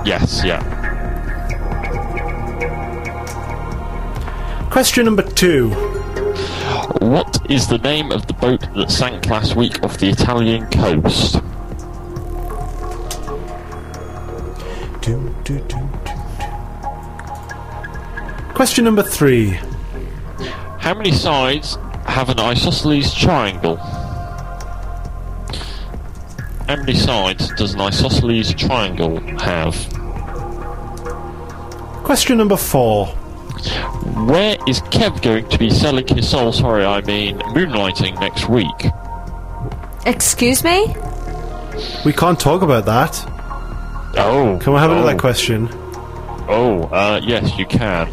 [0.04, 0.75] Yes, yeah.
[4.76, 5.70] Question number two.
[7.00, 11.40] What is the name of the boat that sank last week off the Italian coast?
[15.00, 16.12] Do, do, do, do, do.
[18.52, 19.58] Question number three.
[20.78, 23.76] How many sides have an isosceles triangle?
[26.66, 29.74] How many sides does an isosceles triangle have?
[32.04, 33.16] Question number four.
[34.26, 36.52] Where is Kev going to be selling his soul?
[36.52, 38.92] Sorry, I mean moonlighting next week.
[40.06, 40.94] Excuse me?
[42.04, 43.22] We can't talk about that.
[44.18, 45.68] Oh, Can we have oh, another question?
[46.48, 48.08] Oh, uh, yes, you can.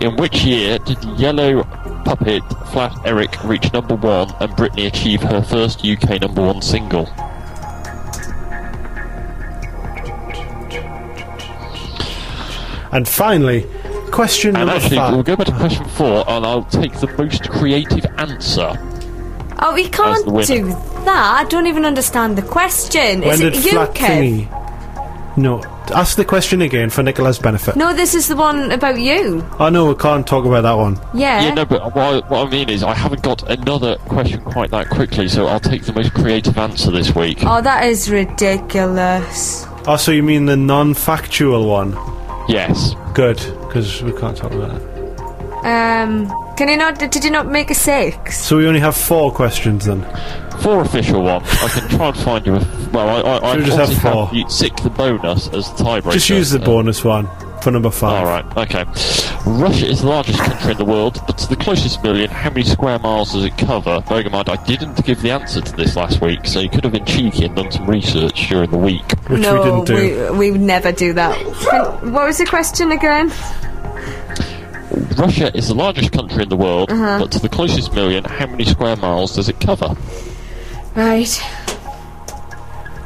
[0.00, 1.62] In which year did Yellow
[2.04, 7.06] puppet Flat Eric reach number one and Britney achieve her first UK number one single?
[12.92, 13.66] And finally,
[14.10, 17.48] question And number actually, we'll go back to question four, and I'll take the most
[17.50, 18.72] creative answer.
[19.62, 20.66] Oh, we can't do
[21.04, 21.34] that.
[21.40, 23.20] I don't even understand the question.
[23.20, 24.48] When Is did it you, Flat Kev?
[24.48, 25.36] Thingy?
[25.36, 25.62] No,
[25.94, 27.76] ask the question again for Nicola's benefit.
[27.76, 29.46] No, this is the one about you.
[29.58, 30.98] Oh no, we can't talk about that one.
[31.14, 31.42] Yeah.
[31.42, 34.70] Yeah, no, but what I, what I mean is, I haven't got another question quite
[34.70, 37.38] that quickly, so I'll take the most creative answer this week.
[37.42, 39.66] Oh, that is ridiculous.
[39.86, 41.92] Oh, so you mean the non-factual one?
[42.48, 42.94] Yes.
[43.14, 43.36] Good,
[43.66, 45.00] because we can't talk about that.
[45.64, 46.98] Um, can you not?
[46.98, 48.38] Did you not make a six?
[48.38, 50.02] So we only have four questions then.
[50.60, 51.46] Four official ones.
[51.62, 52.58] I can try and find you a.
[52.92, 54.34] Well, I, I, I Should we just have obviously four?
[54.34, 56.12] you sick the bonus as the tiebreaker.
[56.12, 57.28] Just use the Uh, bonus one
[57.62, 58.24] for number five.
[58.26, 58.84] Alright, okay.
[59.46, 62.62] Russia is the largest country in the world, but to the closest million, how many
[62.62, 64.02] square miles does it cover?
[64.08, 66.84] Bearing in mind, I didn't give the answer to this last week, so you could
[66.84, 69.10] have been cheeky and done some research during the week.
[69.28, 70.32] Which no, we didn't do.
[70.32, 71.36] We, we would never do that.
[72.02, 73.30] What was the question again?
[75.16, 77.18] Russia is the largest country in the world, Uh-huh.
[77.20, 79.94] but to the closest million, how many square miles does it cover?
[80.94, 81.40] Right.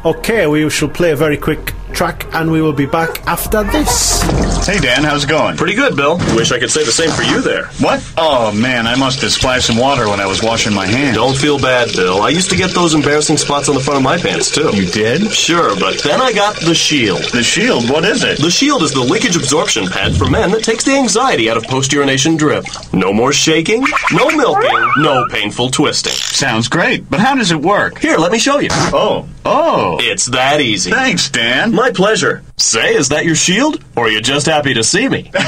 [0.04, 4.22] Okay, we shall play a very quick track and we will be back after this.
[4.66, 5.56] Hey Dan, how's it going?
[5.56, 6.18] Pretty good, Bill.
[6.34, 7.66] Wish I could say the same for you there.
[7.80, 8.02] What?
[8.16, 11.16] Oh man, I must have splashed some water when I was washing my hands.
[11.16, 12.22] Don't feel bad, Bill.
[12.22, 14.70] I used to get those embarrassing spots on the front of my pants, too.
[14.74, 15.32] You did?
[15.32, 17.22] Sure, but then I got the Shield.
[17.32, 18.38] The shield, what is it?
[18.38, 21.64] The Shield is the leakage absorption pad for men that takes the anxiety out of
[21.64, 22.64] post urination drip.
[22.92, 26.12] No more shaking, no milking, no painful twisting.
[26.12, 27.98] Sounds great, but how does it work?
[27.98, 28.68] Here, let me show you.
[28.72, 29.98] Oh, oh.
[30.00, 30.90] It's that easy.
[30.90, 31.72] Thanks, Dan.
[31.72, 32.42] My pleasure.
[32.56, 33.84] Say, is that your shield?
[33.96, 35.30] Or are you just happy to see me?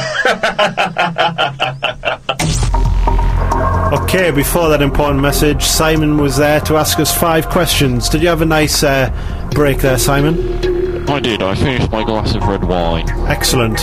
[3.87, 8.09] Okay, before that important message, Simon was there to ask us five questions.
[8.09, 9.11] Did you have a nice uh,
[9.53, 11.09] break there, Simon?
[11.09, 13.09] I did, I finished my glass of red wine.
[13.29, 13.79] Excellent.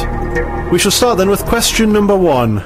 [0.72, 2.62] We shall start then with question number one.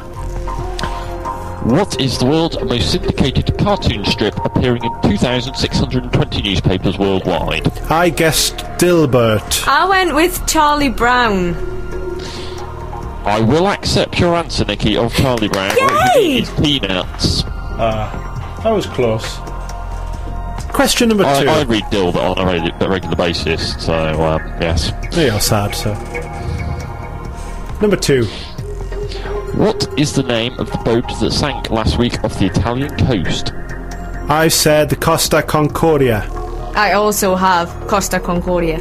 [1.68, 7.68] What is the world's most syndicated cartoon strip appearing in 2,620 newspapers worldwide?
[7.91, 9.68] I guessed Dilbert.
[9.68, 11.55] I went with Charlie Brown.
[13.26, 15.72] I will accept your answer, Nikki, of Charlie Brown.
[15.72, 17.43] What you mean is peanuts.
[17.43, 19.36] That was close.
[20.72, 21.49] Question number two.
[21.49, 23.93] I, I read Dilbert on a regular basis, so
[24.24, 24.93] um, yes.
[25.11, 25.95] You're sad, sir.
[27.82, 28.26] Number two.
[29.57, 33.53] What is the name of the boat that sank last week off the Italian coast?
[34.29, 36.29] I said the Costa Concordia.
[36.75, 38.77] I also have Costa Concordia.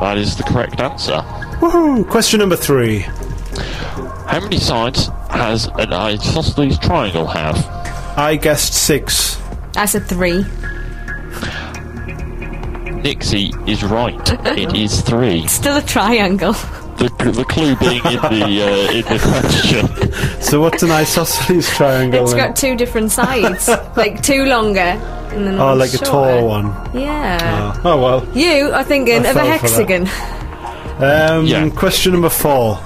[0.00, 1.22] That is the correct answer.
[1.60, 2.10] Woohoo!
[2.10, 3.06] Question number three.
[4.26, 7.56] How many sides has an isosceles triangle have?
[8.18, 9.40] I guessed six.
[9.76, 10.44] I said three.
[13.00, 14.32] Nixie is right.
[14.58, 15.46] it is three.
[15.46, 16.56] Still a triangle.
[16.98, 20.42] The, the clue being in the uh, in the question.
[20.42, 22.22] So what's an isosceles triangle?
[22.22, 22.48] It's then?
[22.48, 25.00] got two different sides, like two longer
[25.32, 26.10] and then oh, one like a shorter.
[26.10, 26.66] tall one.
[26.94, 27.80] Yeah.
[27.84, 28.36] Oh well.
[28.36, 29.60] You are thinking I of a fell for that.
[29.60, 30.02] hexagon.
[31.02, 31.68] Um, Yeah.
[31.70, 32.76] Question number four.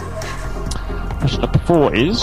[1.19, 2.21] Question number four is.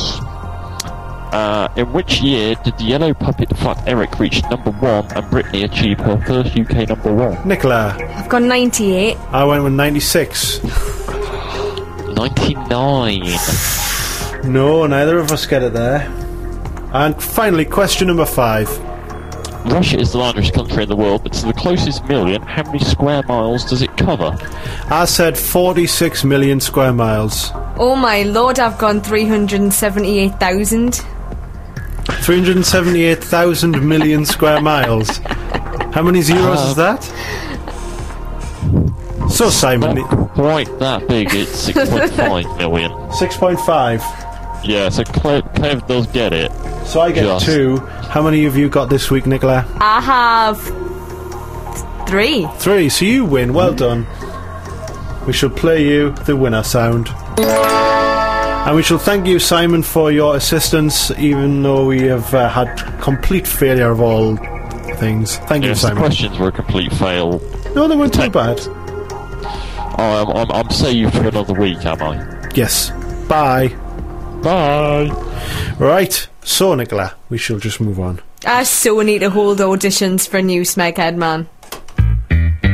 [1.33, 5.63] Uh, in which year did the yellow puppet Flat Eric reach number one and Britney
[5.63, 7.47] achieve her first UK number one?
[7.47, 7.97] Nicola.
[7.99, 9.17] I've got 98.
[9.31, 10.59] I went with 96.
[12.15, 13.21] 99.
[14.51, 16.01] No, neither of us get it there.
[16.93, 18.67] And finally, question number five.
[19.65, 22.79] Russia is the largest country in the world, but to the closest million, how many
[22.79, 24.37] square miles does it cover?
[24.89, 27.49] I said 46 million square miles.
[27.77, 30.95] Oh my lord, I've gone 378,000.
[32.05, 35.17] 378,000 million square miles.
[35.93, 37.01] How many zeros is that?
[39.29, 42.91] So, Simon, Not quite that big, it's 6.5 million.
[42.91, 44.63] 6.5.
[44.65, 46.51] Yeah, so Clev, Clev does get it.
[46.85, 47.45] So I get Just.
[47.45, 47.77] two.
[47.77, 49.65] How many have you got this week, Nicola?
[49.79, 50.59] I have
[52.07, 52.47] three.
[52.59, 52.89] Three.
[52.89, 53.53] So you win.
[53.53, 54.05] Well done.
[55.25, 57.09] We shall play you the winner sound.
[57.37, 62.75] And we shall thank you, Simon, for your assistance, even though we have uh, had
[63.01, 64.37] complete failure of all
[64.95, 65.37] things.
[65.37, 67.41] Thank you, Yes, the questions were a complete fail.
[67.75, 68.59] No, they weren't too bad.
[69.97, 72.49] Oh, I'm, I'm, I'm saved for another week, am I?
[72.55, 72.89] Yes.
[73.27, 73.67] Bye.
[74.41, 75.09] Bye.
[75.79, 76.27] Right.
[76.43, 78.19] So, Nicola, we shall just move on.
[78.45, 81.47] I so need to hold auditions for new Smeghead Man.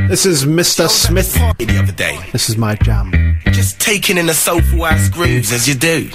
[0.08, 0.88] This is Mr.
[0.88, 1.32] Smith.
[1.58, 3.12] The other day, This is my jam.
[3.52, 6.08] just taking in the soulful ass grooves as you do.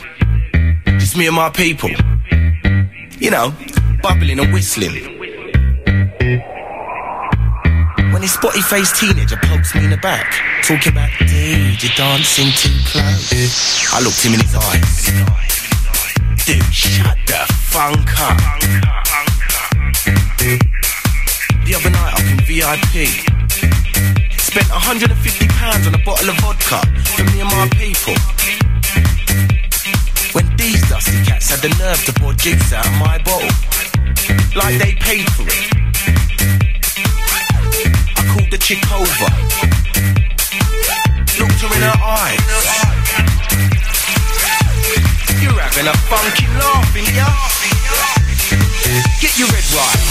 [0.99, 1.89] Just me and my people.
[3.17, 3.53] You know,
[4.01, 5.14] bubbling and whistling.
[8.15, 10.31] When his spotty faced teenager pokes me in the back,
[10.63, 13.91] talking about, dude, you're dancing too close.
[13.91, 15.11] I looked him in his eyes.
[16.47, 18.39] Dude, shut the funk up.
[21.67, 23.11] The other night up in VIP,
[24.39, 26.87] spent 150 pounds on a bottle of vodka
[27.19, 28.15] for me and my people.
[30.31, 33.51] When these dusty cats had the nerve to pour jigs out of my bottle,
[34.55, 35.74] like they paid for it.
[38.35, 39.31] Called the chick over,
[41.39, 42.35] looked her in her eyes.
[45.39, 47.31] You're having a funky laugh, in ya?
[49.21, 50.01] Get your head right.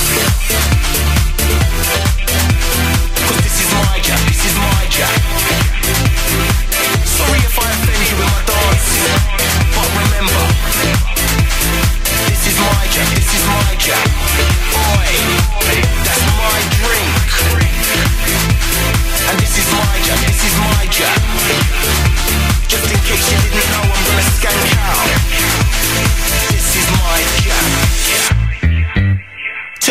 [3.29, 5.13] Cause this is my jam, this is my jam.
[7.05, 9.21] Sorry if I offend you with my dancing,
[9.77, 10.45] but remember,
[12.25, 14.14] this is my jam, this is my jam.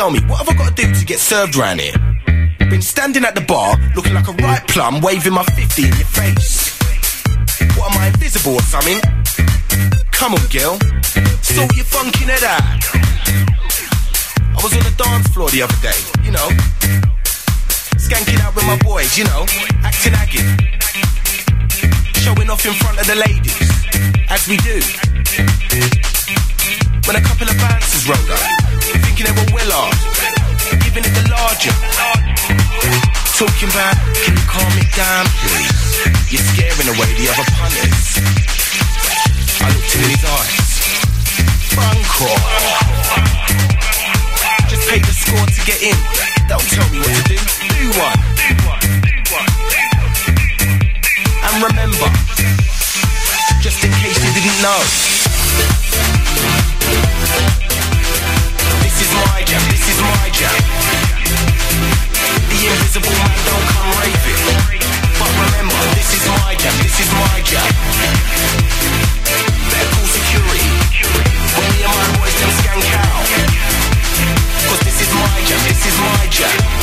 [0.03, 1.95] Tell me, what have I got to do to get served round here?
[2.59, 6.11] Been standing at the bar, looking like a ripe plum, waving my 50 in your
[6.11, 6.75] face.
[7.79, 8.99] What am I, invisible or something?
[10.11, 10.75] Come on, girl.
[11.39, 12.83] Sort your funky head out.
[14.43, 16.51] I was on the dance floor the other day, you know.
[17.95, 19.47] Skanking out with my boys, you know.
[19.87, 20.43] Acting aggy.
[22.19, 23.71] Showing off in front of the ladies,
[24.27, 24.83] as we do.
[27.07, 29.99] When a couple of bouncers rolled up, thinking they were well off,
[30.83, 31.73] giving it the larger.
[33.37, 36.03] Talking about, can you calm it down, please?
[36.29, 38.19] You're scaring away the other punters.
[39.61, 40.73] I looked in his eyes.
[41.73, 42.29] Bunko.
[44.69, 45.97] Just pay the score to get in.
[46.47, 47.37] Don't tell me what to do.
[47.37, 48.19] Do one.
[51.43, 52.07] And remember,
[53.61, 55.82] just in case you didn't know.
[59.45, 60.57] Jam, this is my jam.
[62.49, 64.79] The invisible man don't come raving.
[65.19, 67.71] But remember, this is my jam, this is my jam.
[69.69, 70.71] Better call security.
[71.55, 73.25] When me and my boys them skank out.
[74.67, 76.82] Cause this is my jam, this is my jam.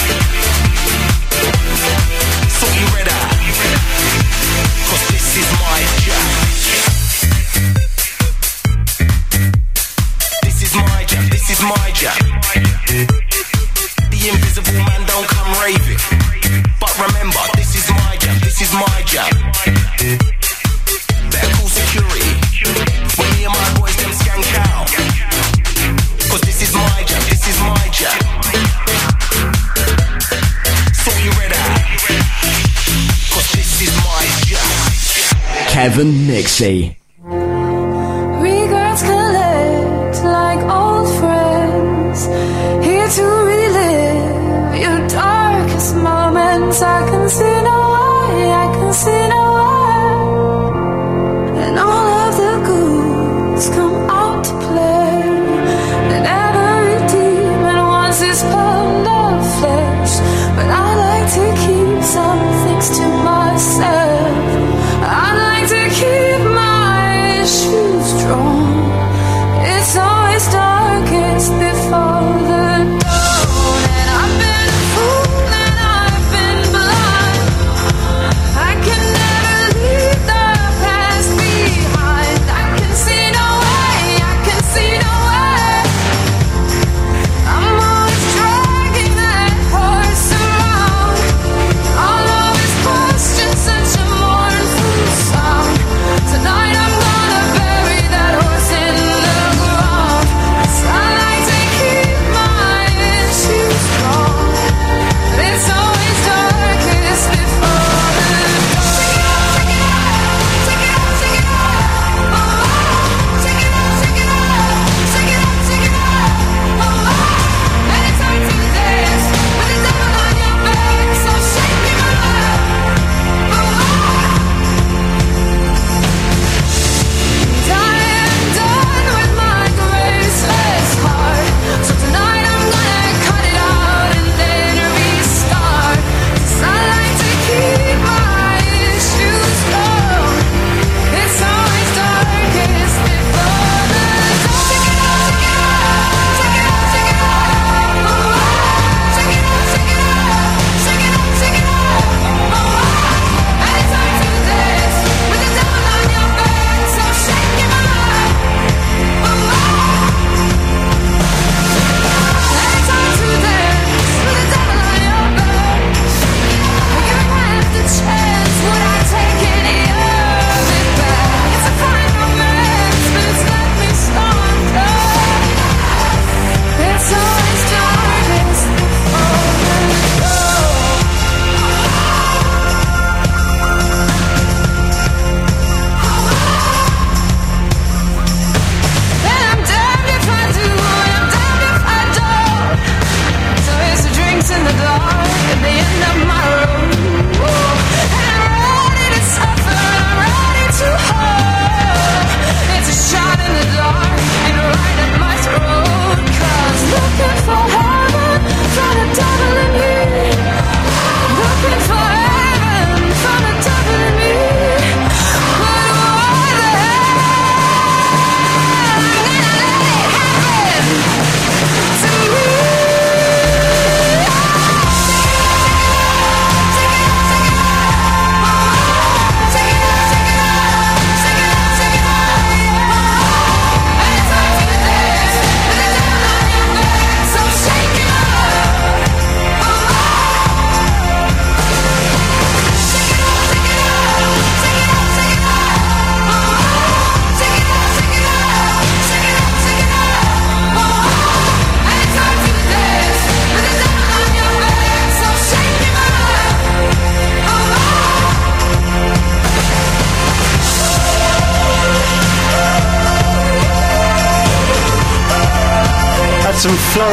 [36.60, 36.99] Kevin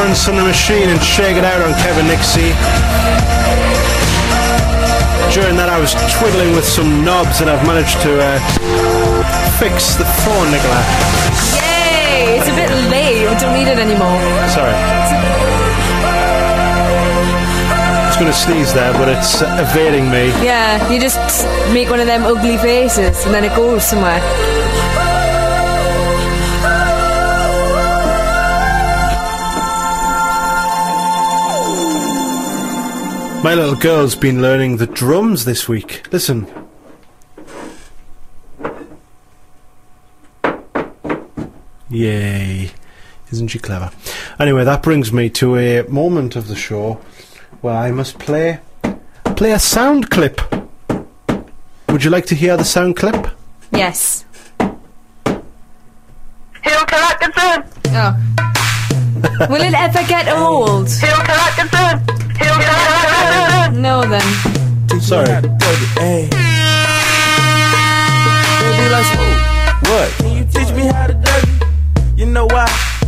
[0.07, 2.47] Florence and the Machine and Shake It Out on Kevin Nixon.
[5.35, 8.39] During that, I was twiddling with some knobs and I've managed to uh,
[9.59, 10.79] fix the phone, Nicola.
[11.59, 12.39] Yay!
[12.39, 13.27] It's a bit late.
[13.27, 14.15] We don't need it anymore.
[14.47, 14.71] Sorry.
[17.91, 20.31] I was going to sneeze there, but it's uh, evading me.
[20.39, 21.19] Yeah, you just
[21.75, 24.23] make one of them ugly faces and then it goes somewhere.
[33.47, 36.05] My little girl's been learning the drums this week.
[36.11, 36.45] Listen.
[41.89, 42.71] Yay.
[43.31, 43.89] Isn't she clever?
[44.37, 46.95] Anyway, that brings me to a moment of the show
[47.61, 48.59] where I must play
[49.37, 50.41] play a sound clip.
[51.87, 53.29] Would you like to hear the sound clip?
[53.71, 54.25] Yes.
[54.59, 54.77] Hill
[56.85, 57.63] Atkinson!
[57.95, 58.13] Oh.
[59.49, 60.89] Will it ever get old?
[60.89, 61.77] Hill Atkinson!
[61.77, 61.87] Hill Atkinson!
[61.87, 62.16] No, then.
[65.07, 65.25] Sorry.
[65.25, 66.27] Hey.
[66.27, 66.35] Baby,
[68.91, 69.39] like smooth.
[69.87, 70.11] What?
[70.17, 72.17] Can you teach me how to Dougie?
[72.17, 72.67] You know why?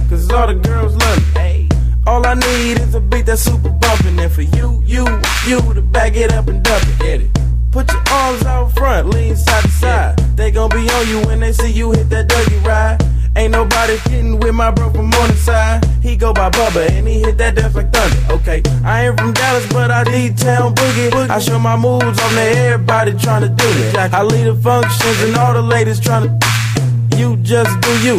[0.09, 1.23] Cause all the girls love me.
[1.33, 1.69] Hey.
[2.07, 4.17] All I need is a beat that's super bumpin'.
[4.17, 5.05] And for you, you,
[5.45, 6.99] you to back it up and dump it.
[6.99, 7.31] Get it.
[7.71, 10.17] Put your arms out front, lean side to side.
[10.37, 13.08] They gon' be on you when they see you hit that Dougie ride.
[13.35, 15.85] Ain't nobody getting with my bro from Morningside.
[16.01, 18.33] He go by Bubba and he hit that death like thunder.
[18.33, 21.29] Okay, I ain't from Dallas, but I need town boogie.
[21.29, 23.91] I show my moves on there, everybody trying to do me.
[23.97, 27.17] I lead the functions and all the ladies trying to.
[27.17, 28.17] You just do you,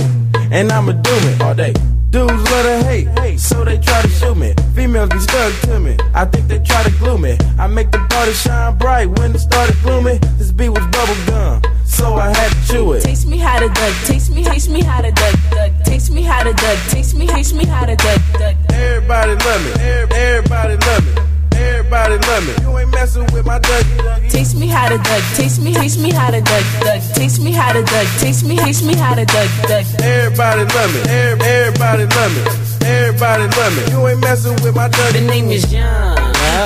[0.53, 1.75] and I'ma do it all day.
[2.11, 4.53] Dudes love to hate, so they try to shoot me.
[4.75, 5.97] Females be stuck to me.
[6.13, 7.39] I think they try to glue me.
[7.57, 10.19] I make the party shine bright when it started gloomy.
[10.37, 13.03] This beat was bubble gum, so I had to chew it.
[13.03, 15.71] Taste me how to duck, taste me, taste me how to duck, duck.
[15.85, 18.57] Taste me how to duck, taste me, taste me how to duck, duck.
[18.71, 21.30] Everybody love me, everybody love me.
[21.61, 22.53] Everybody love me.
[22.63, 24.31] You ain't messing with my Dougie.
[24.31, 27.03] Teach me how to duck, Teach me, taste me how to duck, duck.
[27.15, 29.85] Taste me how to duck, Teach me, taste me how to duck, duck.
[30.01, 31.01] Everybody love me.
[31.11, 32.43] Everybody love me.
[32.87, 33.93] Everybody love me.
[33.93, 35.13] You ain't messing with my Dougie.
[35.13, 36.17] The name is John.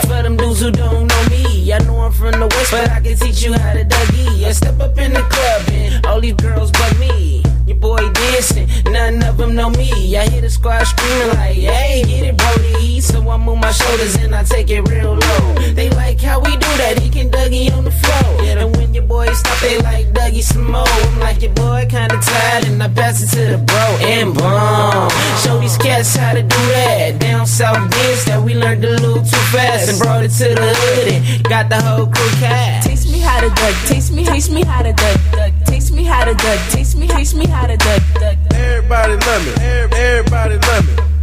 [0.02, 3.00] For them dudes who don't know me, I know I'm from the west, but I
[3.00, 4.44] can teach you how to Dougie.
[4.44, 7.23] I step up in the club and all these girls bug me.
[7.66, 10.16] Your boy dancing, none of them know me.
[10.16, 13.00] I hear the squad screaming like, hey, get it, Brody.
[13.00, 15.54] So I move my shoulders and I take it real low.
[15.72, 18.42] They like how we do that, he can Dougie on the floor.
[18.42, 20.86] And when your boys stop, they like Dougie some more.
[20.86, 23.84] I'm like, your boy kinda tired, and I pass it to the bro.
[24.00, 25.08] And boom,
[25.42, 27.18] show these cats how to do that.
[27.18, 30.74] Down south dance that we learned a little too fast and brought it to the
[30.80, 32.88] hood and got the whole crew cast.
[32.88, 35.52] Taste me how to duck, teach me, teach me how to duck, duck.
[35.66, 39.52] Taste me how to duck, teach me, taste me Everybody love me.
[39.62, 41.13] Everybody love me.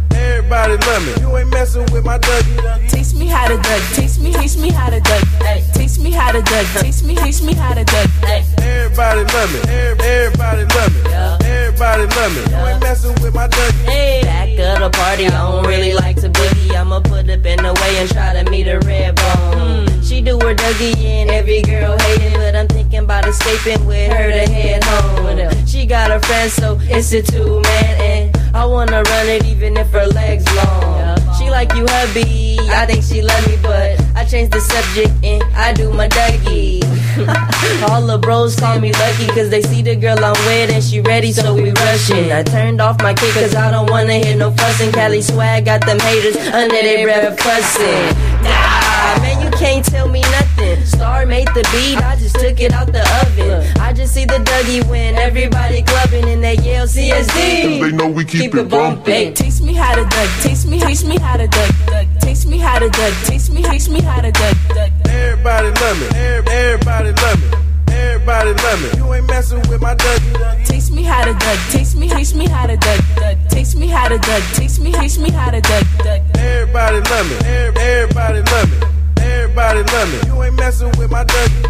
[0.42, 1.22] Everybody love me.
[1.22, 2.88] You ain't messing with my Dougie.
[2.88, 5.62] Taste me how to duck, taste me, taste me how to duck, ay.
[5.72, 8.44] Taste me how to duck, taste me, taste me how to duck, ay.
[8.58, 9.60] Everybody love me.
[9.70, 11.46] Everybody love me.
[11.46, 12.50] Everybody love me.
[12.50, 13.84] You ain't messing with my Dougie.
[13.84, 16.74] Hey, back of the party, I don't really like to boogie.
[16.74, 19.86] I'ma put up in the way and try to meet a red bone.
[19.86, 20.02] Hmm.
[20.02, 24.30] She do her Dougie and every girl hating, but I'm thinking about escaping with her
[24.32, 25.66] to head home.
[25.66, 29.76] She got a friend, so it's a two man, and I wanna run it even
[29.76, 31.18] if her legs long.
[31.38, 32.58] She like you, hubby.
[32.70, 36.82] I think she love me, but I change the subject and I do my Dougie.
[37.90, 41.00] All the bros call me lucky cause they see the girl I'm with and she
[41.00, 42.32] ready so we rushing.
[42.32, 44.92] I turned off my kick cause I don't wanna hear no fussing.
[44.92, 48.16] Cali swag got them haters under their breath fussing.
[48.42, 50.84] Nah, man, you can't tell me nothing.
[50.84, 53.66] Star made the beat, I just took it out the oven.
[53.80, 57.80] I just see the Dougie when everybody clubbing in they yell CSD.
[57.80, 59.34] They know we keep, it Hey, bumping.
[59.34, 62.06] taste me how to duck, taste me, taste me how to duck, duck.
[62.20, 64.90] Taste me how to duck, taste me, taste me how to duck, duck.
[65.08, 66.06] Everybody love me.
[66.16, 67.58] Everybody love me.
[67.94, 68.98] Everybody love me.
[68.98, 70.64] You ain't messing with my Dougie.
[70.66, 73.36] Taste me how to duck, taste me, taste me how to duck, duck.
[73.48, 76.22] Taste me how to duck, taste me, taste me how to duck, duck.
[76.38, 77.36] Everybody love me.
[77.46, 79.01] Everybody love me.
[79.22, 80.18] Everybody love me.
[80.34, 81.68] You ain't messing with my Dougie.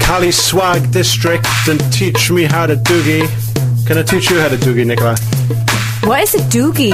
[0.00, 3.26] Cali Swag District and teach me how to Dougie.
[3.86, 5.16] Can I teach you how to Dougie, Nicola?
[6.08, 6.92] What is a Dougie?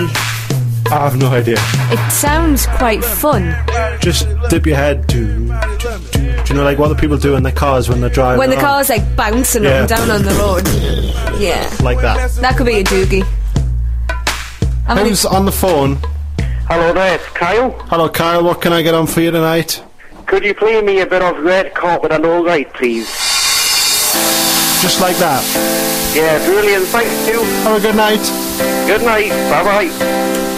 [0.91, 1.57] I have no idea.
[1.59, 3.55] It sounds quite fun.
[4.01, 5.25] Just dip your head to.
[5.25, 8.39] Do you know like what the people do in their cars when they're driving?
[8.41, 8.65] When the along?
[8.65, 9.71] car's like bouncing Yeah.
[9.71, 10.67] up and down on the road.
[11.41, 11.71] Yeah.
[11.83, 12.31] like that.
[12.41, 13.23] That could be a Dougie.
[14.99, 15.99] Who's on the phone?
[16.71, 17.73] Hello there, it's Kyle.
[17.89, 18.45] Hello, Kyle.
[18.45, 19.83] What can I get on for you tonight?
[20.27, 22.45] Could you play me a bit of Red Coat with a low
[22.75, 23.09] please?
[24.81, 25.43] Just like that.
[26.15, 27.43] Yeah, brilliant, thank you.
[27.65, 28.23] Have a good night.
[28.87, 29.31] Good night.
[29.51, 30.50] Bye bye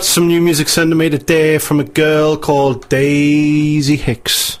[0.00, 4.58] got some new music sent to me today from a girl called Daisy Hicks.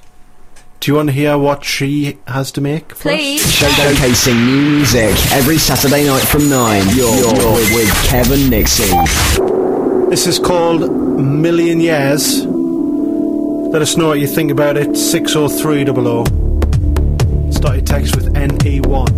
[0.80, 2.94] Do you want to hear what she has to make?
[2.94, 3.62] For Please.
[3.62, 3.72] Us?
[3.72, 6.88] Showcasing new music every Saturday night from 9.
[6.94, 8.90] You're, you're with, with Kevin Nixon.
[10.10, 12.44] This is called Million Years.
[12.44, 14.94] Let us know what you think about it.
[14.94, 17.54] 60300.
[17.54, 19.09] Start your text with NE1.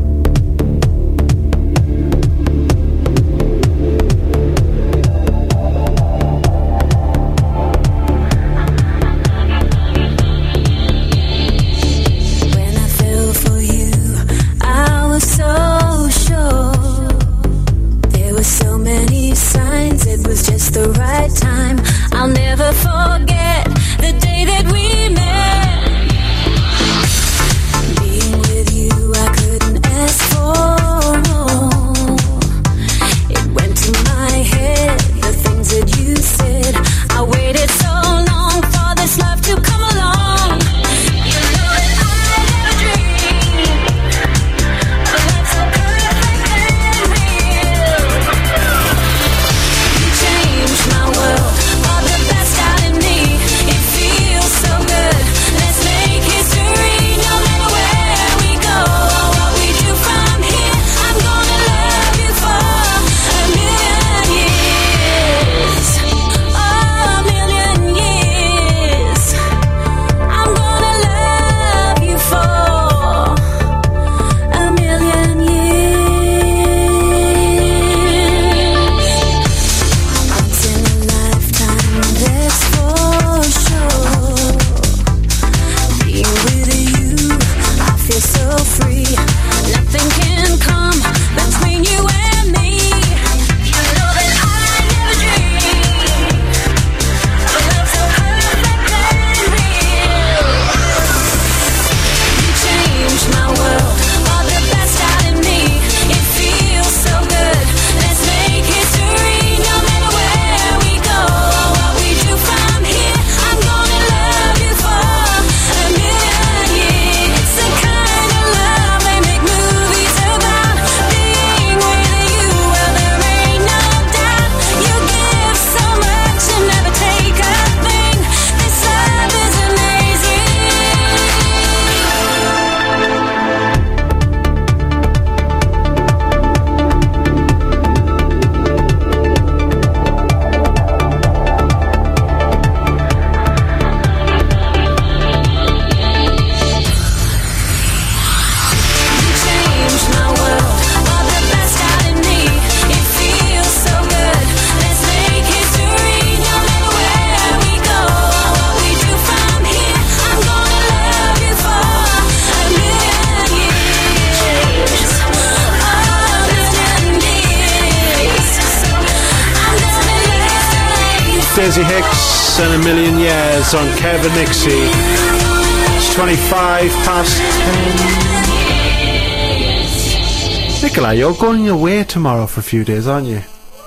[181.12, 183.42] You're going away tomorrow for a few days, aren't you?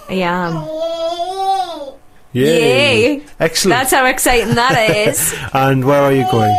[0.09, 0.67] I am.
[2.33, 3.23] Yay.
[3.39, 3.77] Excellent.
[3.79, 5.33] That's how exciting that is.
[5.53, 6.55] and where are you going?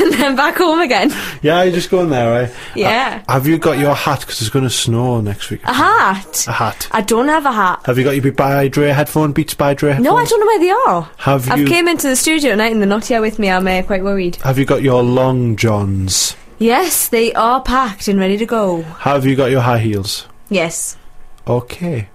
[0.00, 1.10] and then back home again.
[1.42, 2.54] Yeah, you're just going there, right?
[2.74, 3.22] Yeah.
[3.28, 4.20] Uh, have you got your hat?
[4.20, 5.62] Because it's going to snow next week.
[5.64, 6.46] A hat?
[6.48, 6.88] A hat.
[6.90, 7.80] I don't have a hat.
[7.86, 9.32] Have you got your Beats by Dre headphone?
[9.32, 10.04] Beats by Dre headphone?
[10.04, 11.10] No, I don't know where they are.
[11.18, 13.50] Have I've you- came into the studio tonight and they're not here with me.
[13.50, 14.36] I'm uh, quite worried.
[14.36, 16.36] Have you got your long johns?
[16.58, 18.82] Yes, they are packed and ready to go.
[18.82, 20.26] Have you got your high heels?
[20.48, 20.96] Yes.
[21.46, 22.08] Okay.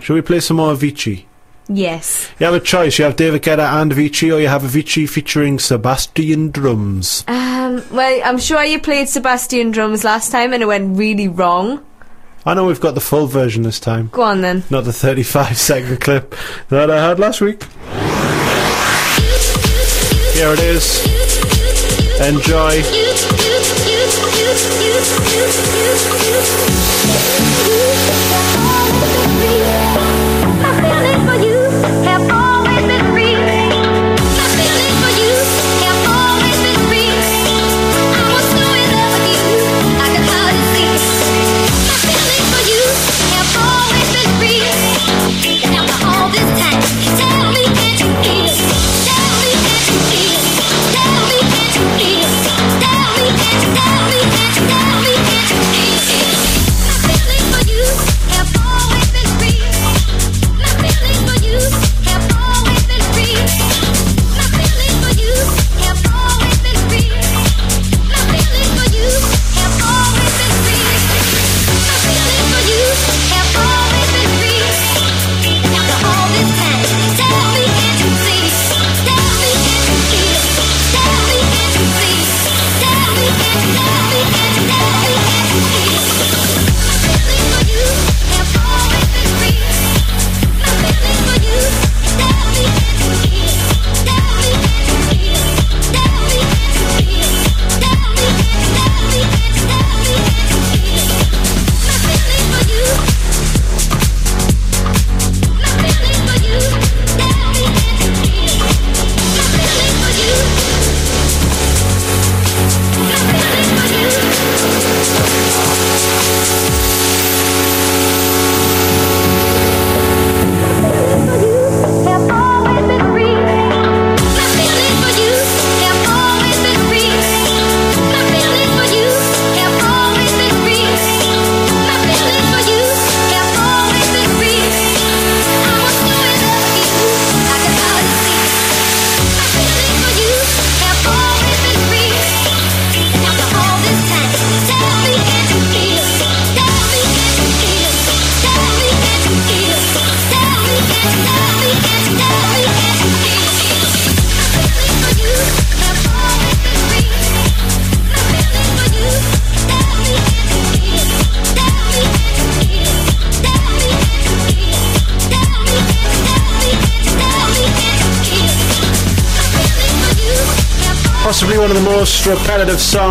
[0.00, 1.24] Shall we play some more Avicii?
[1.68, 2.30] Yes.
[2.38, 2.98] You have a choice.
[2.98, 7.24] You have David Guetta and Avicii, or you have Avicii featuring Sebastien Drums.
[7.28, 11.84] Um, well, I'm sure you played Sebastien Drums last time and it went really wrong.
[12.44, 14.62] I know we've got the full version this time, Go on then.
[14.70, 16.34] not the 35 second clip
[16.68, 17.64] that I had last week.
[20.34, 21.04] Here it is.
[22.20, 23.05] Enjoy.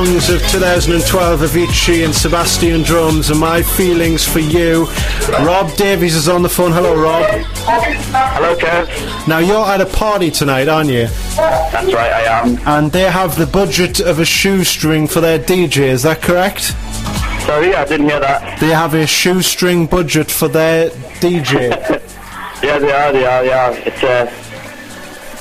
[0.06, 4.86] Songs of 2012, Avicii and Sebastien Drums, and my feelings for you.
[5.40, 6.72] Rob Davies is on the phone.
[6.72, 7.26] Hello, Rob.
[7.26, 9.28] Hello, Kev.
[9.28, 11.08] Now, you're at a party tonight, aren't you?
[11.36, 12.60] That's right, I am.
[12.68, 16.76] And they have the budget of a shoestring for their DJ, is that correct?
[17.48, 18.60] Sorry, I didn't hear that.
[18.60, 22.02] They have a shoestring budget for their DJ.
[22.64, 23.72] Yeah, they are, they are, they are.
[23.86, 24.26] It's uh,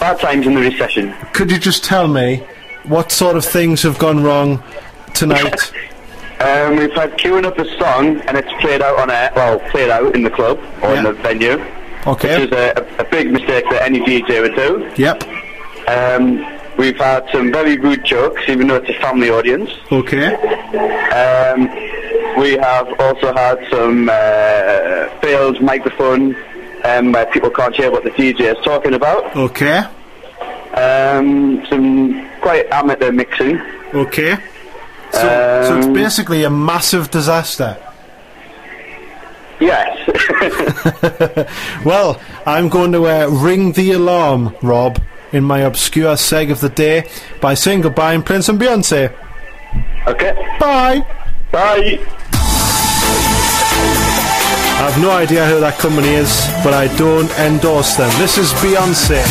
[0.00, 1.14] bad times in the recession.
[1.32, 2.44] Could you just tell me
[2.84, 4.62] what sort of things have gone wrong
[5.14, 5.72] tonight?
[6.40, 9.90] Um, we've had queuing up a song and it's played out on air, well, played
[9.90, 11.64] out in the club or in the venue.
[12.06, 12.40] Okay.
[12.40, 14.92] Which is a, a big mistake that any DJ would do.
[15.02, 15.22] Yep.
[15.88, 16.44] Um,
[16.76, 19.70] we've had some very rude jokes, even though it's a family audience.
[19.90, 20.34] Okay.
[20.34, 21.68] Um,
[22.38, 26.36] we have also had some uh, failed microphone
[26.84, 29.34] um, where people can't hear what the DJ is talking about.
[29.36, 29.84] Okay.
[30.74, 31.93] Um, some
[32.74, 33.60] quite amateur mixing.
[33.94, 34.36] Okay.
[35.12, 37.76] So, so it's Um, basically a massive disaster.
[39.60, 39.98] Yes.
[41.84, 44.98] Well, I'm going to uh, ring the alarm, Rob,
[45.32, 47.08] in my obscure seg of the day
[47.40, 49.12] by saying goodbye and playing some Beyonce.
[50.06, 50.32] Okay.
[50.58, 51.04] Bye.
[51.52, 51.98] Bye.
[54.76, 56.30] I have no idea who that company is,
[56.64, 58.10] but I don't endorse them.
[58.18, 59.22] This is Beyonce.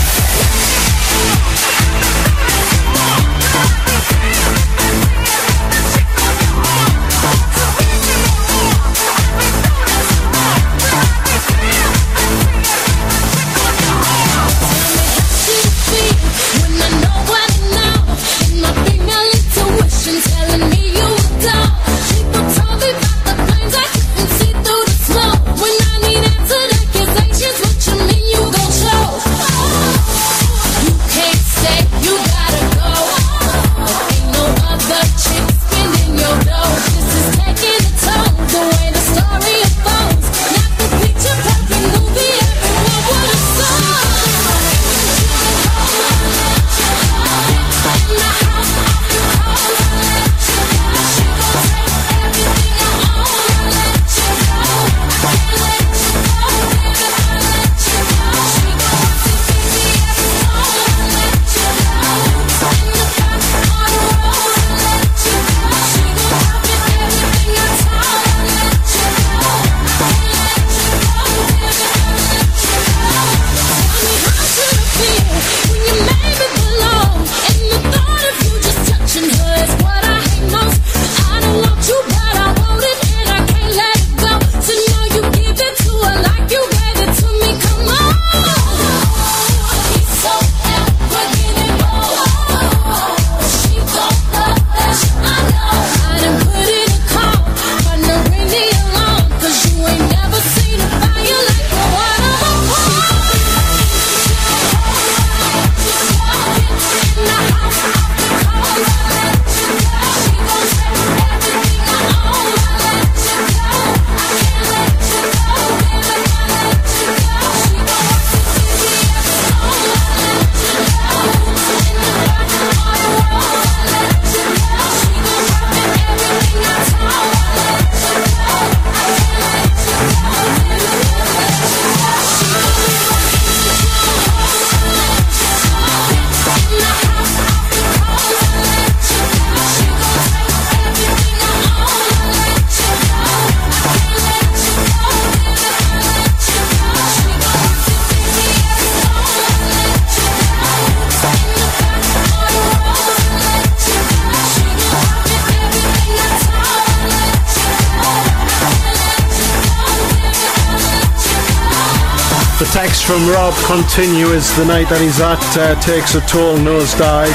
[163.94, 167.30] Rob continues the night that he's at uh, takes a toll nosedive.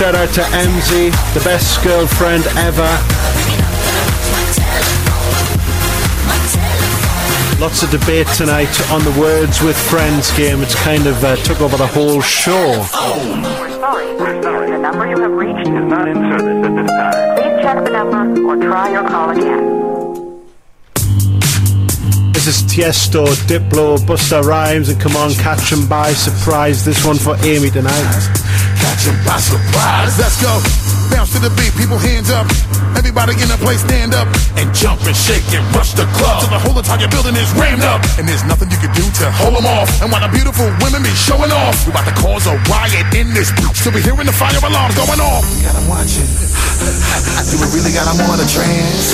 [0.04, 2.82] Shout out to MZ, the best girlfriend ever.
[7.58, 10.60] Lots of debate tonight on the Words with Friends game.
[10.60, 12.52] It's kind of uh, took over the whole show.
[12.52, 14.70] We're sorry, we're sorry.
[14.72, 17.36] The number you have reached is not in service at this time.
[17.36, 20.42] Please check the number or try your call again.
[22.34, 26.84] This is Tiesto, Diplo, Busta Rhymes, and come on, catch 'em by surprise.
[26.84, 28.43] This one for Amy tonight.
[28.94, 30.14] Catch by surprise.
[30.22, 30.54] Let's go.
[31.10, 32.46] Bounce to the beat, people hands up.
[32.94, 36.54] Everybody in the place stand up and jump and shake and rush the club till
[36.54, 37.98] the whole entire building is rammed up.
[38.22, 39.90] And there's nothing you can do to hold them off.
[39.98, 43.34] And while the beautiful women be showing off, we about to cause a riot in
[43.34, 43.82] this bitch.
[43.82, 45.42] So we hearing the fire alarms going off.
[45.42, 46.30] We got 'em watching.
[47.50, 48.54] Do we really got 'em on a ah.
[48.54, 49.10] trance?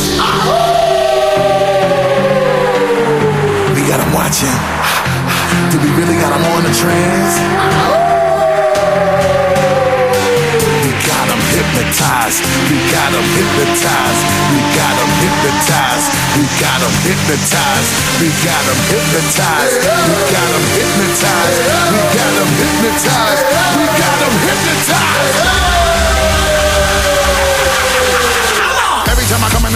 [13.20, 14.24] We got 'em hypnotized.
[14.48, 16.08] We got 'em hypnotized.
[16.36, 17.92] We got 'em hypnotized.
[18.20, 19.76] We got 'em hypnotized.
[20.08, 21.60] We got 'em hypnotized.
[21.92, 23.44] We got 'em hypnotized.
[23.76, 25.49] We got 'em hypnotized.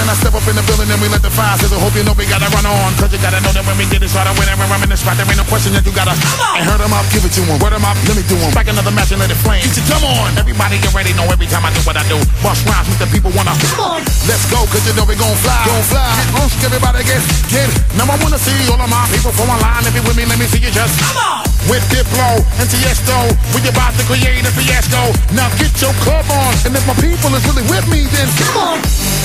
[0.05, 1.33] Time I come in and I step up in the building and we let the
[1.33, 1.81] fire sizzle.
[1.81, 2.93] Hope you know we gotta run on.
[3.01, 5.17] Cause you gotta know that when we get it win every I'm in the spot.
[5.17, 6.13] There ain't no question that you gotta.
[6.13, 7.57] And hurt 'em up, give it to 'em.
[7.57, 8.53] Word 'em up, let me do 'em.
[8.53, 9.65] Back another match and let it flame.
[9.65, 10.37] Get your come on.
[10.37, 12.21] Everybody already know every time I do what I do.
[12.45, 13.57] Bust rhymes with the people wanna.
[13.73, 14.01] Come on.
[14.29, 15.65] Let's go, cause you know we gon' fly.
[15.65, 16.05] Gon' fly.
[16.21, 17.69] Get loose, everybody get, get.
[17.97, 19.89] Now I wanna see all of my people from online.
[19.89, 21.01] If you with me, let me see you just.
[21.01, 21.49] Come on.
[21.65, 25.17] With Diplo and Tiesto, we about to create a fiasco.
[25.33, 26.53] Now get your club on.
[26.69, 29.24] And if my people is really with me, then come on.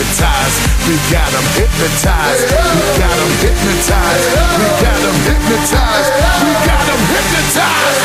[0.00, 0.60] Hypnotized.
[0.88, 2.48] We got 'em hypnotized.
[2.76, 4.26] We got 'em hypnotized.
[4.58, 6.10] We got 'em hypnotized.
[6.42, 8.02] We got 'em hypnotized.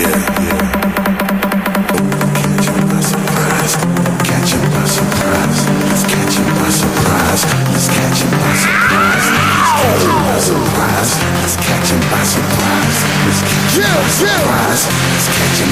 [0.00, 0.16] Yeah,
[0.46, 0.72] yeah.
[1.92, 2.08] Oh,
[2.40, 3.74] catch 'em by surprise.
[4.28, 5.60] Catch by surprise.
[5.88, 7.42] Let's catch by surprise.
[7.72, 9.12] Let's catch by surprise.
[9.12, 11.12] Let's catch by surprise.
[11.42, 12.98] Let's catch by surprise.
[13.26, 14.95] Let's catch 'em by surprise.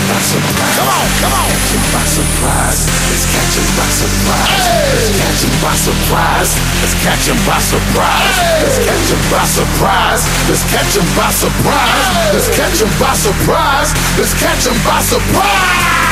[0.04, 0.76] By surprise.
[0.76, 1.48] Come on, come on.
[1.48, 2.80] Catch 'em by surprise.
[3.08, 4.64] Let's catch 'em by surprise.
[4.92, 6.50] Let's catch 'em by surprise.
[6.80, 8.36] Let's catch 'em by surprise.
[8.60, 10.22] Let's catch 'em by surprise.
[10.48, 12.06] Let's catch 'em by surprise.
[12.34, 13.90] Let's catch 'em by surprise.
[14.18, 16.03] Let's catch 'em by surprise.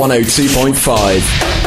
[0.00, 1.59] 102.5.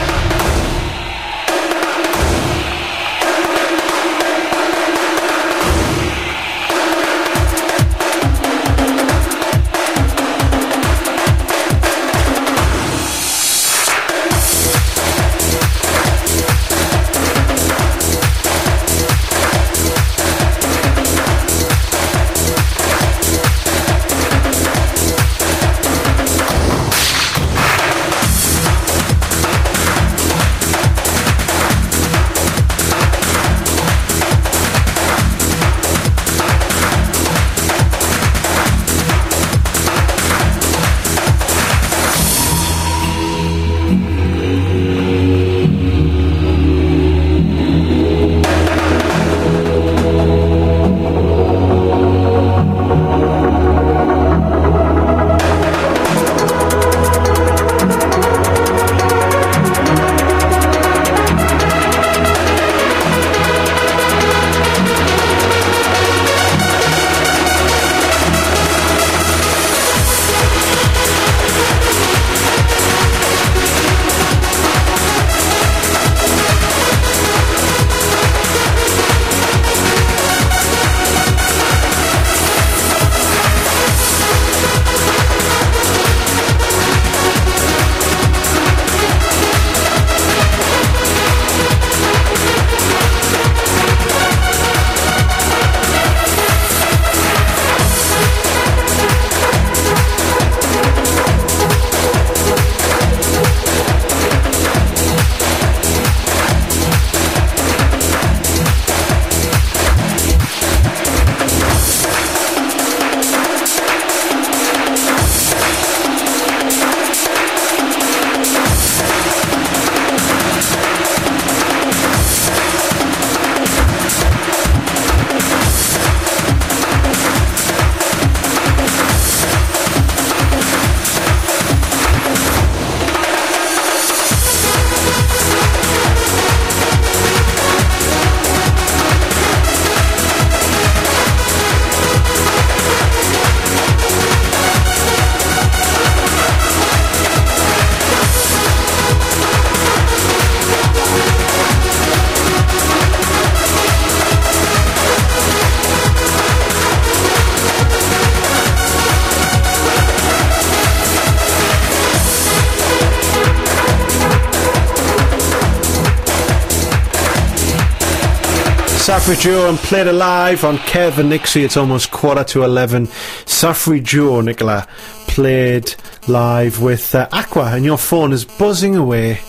[169.24, 171.64] Safri Duo and played it live on Kev and Nixie.
[171.64, 173.08] It's almost quarter to 11.
[173.46, 174.86] Safri Duo, Nicola,
[175.28, 175.96] played
[176.28, 179.40] live with uh, Aqua, and your phone is buzzing away.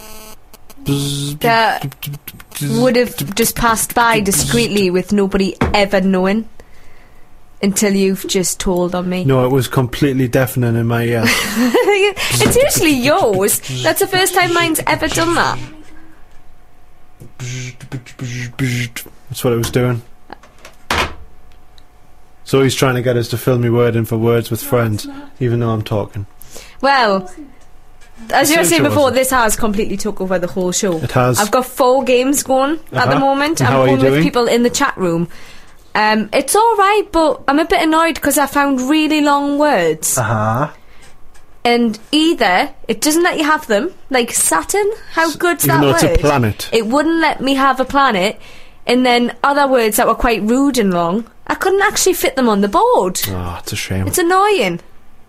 [1.41, 1.93] That
[2.63, 6.49] would have just passed by discreetly with nobody ever knowing
[7.61, 9.25] until you've just told on me.
[9.25, 11.25] No, it was completely deafening in my ear.
[11.27, 13.59] it's usually yours.
[13.83, 15.59] That's the first time mine's ever done that.
[19.34, 20.03] That's what it was doing.
[22.45, 25.07] So he's trying to get us to fill me word in for words with friends,
[25.41, 26.27] even though I'm talking.
[26.83, 27.31] Well,
[28.31, 30.99] as you were saying before, this has completely took over the whole show.
[30.99, 31.39] It has.
[31.41, 33.19] I've got four games going at the Uh-huh.
[33.19, 33.61] moment.
[33.61, 34.23] And I'm how are you going with doing?
[34.23, 35.29] people in the chat room.
[35.95, 40.19] Um, it's all right, but I'm a bit annoyed because I found really long words,
[40.19, 40.69] Uh huh.
[41.65, 44.91] and either it doesn't let you have them, like Saturn.
[45.13, 46.19] How good's even that though it's a word?
[46.21, 46.69] planet.
[46.73, 48.41] It wouldn't let me have a planet,
[48.87, 51.31] and then other words that were quite rude and long.
[51.47, 53.21] I couldn't actually fit them on the board.
[53.29, 54.07] Oh, it's a shame.
[54.07, 54.81] It's annoying.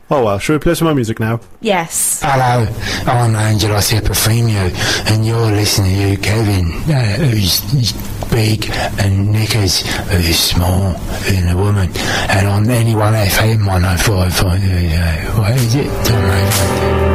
[0.10, 1.40] Oh well, should we play some more music now?
[1.62, 2.22] Yes.
[2.24, 2.68] Hello,
[3.08, 4.72] I'm Angelo Epifemio,
[5.12, 7.92] and you're listening to Kevin, uh, who's, who's
[8.30, 8.70] big,
[9.00, 10.96] and Nickers, who's small,
[11.26, 11.90] and a woman,
[12.30, 17.15] and on NE1 FM 105, uh, what is it?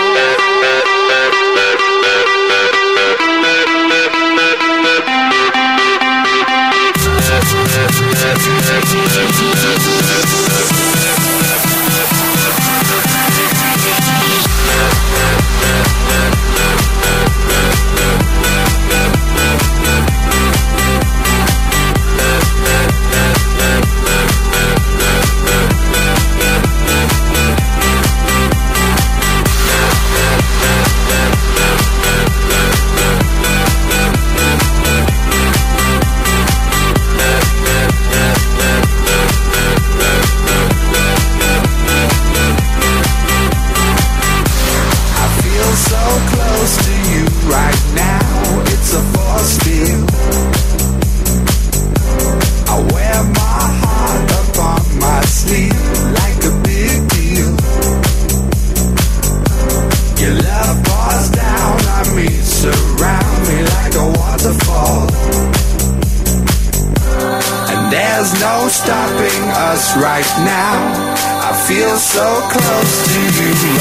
[8.33, 10.00] Let's go.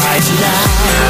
[0.02, 1.09] Right now.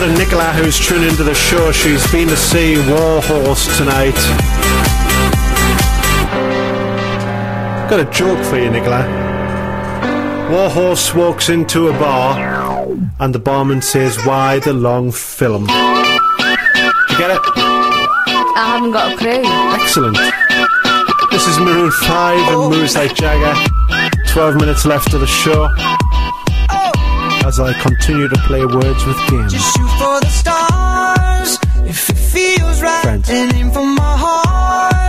[0.00, 1.70] To Nicola, who's tuned into the show.
[1.72, 4.16] She's been to see Warhorse tonight.
[7.90, 9.04] Got a joke for you, Nicola.
[10.50, 12.38] Warhorse walks into a bar,
[13.18, 17.40] and the barman says, "Why the long film?" You get it?
[18.56, 19.42] I haven't got a clue.
[19.82, 20.16] Excellent.
[21.30, 23.54] This is Maroon 5 and Moves Like Jagger.
[24.28, 25.68] 12 minutes left of the show.
[27.44, 29.52] As I continue to play words with games.
[29.52, 31.58] shoot for the stars
[31.88, 33.28] if it feels right Friends.
[33.30, 34.99] and aim for my heart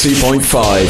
[0.00, 0.89] 93.5.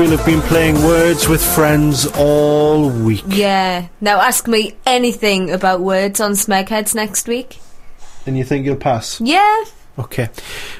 [0.00, 3.22] we'll have been playing words with friends all week.
[3.26, 3.88] Yeah.
[4.00, 7.58] Now ask me anything about words on Smegheads next week.
[8.24, 9.20] And you think you'll pass?
[9.20, 9.64] Yeah.
[9.98, 10.30] Okay.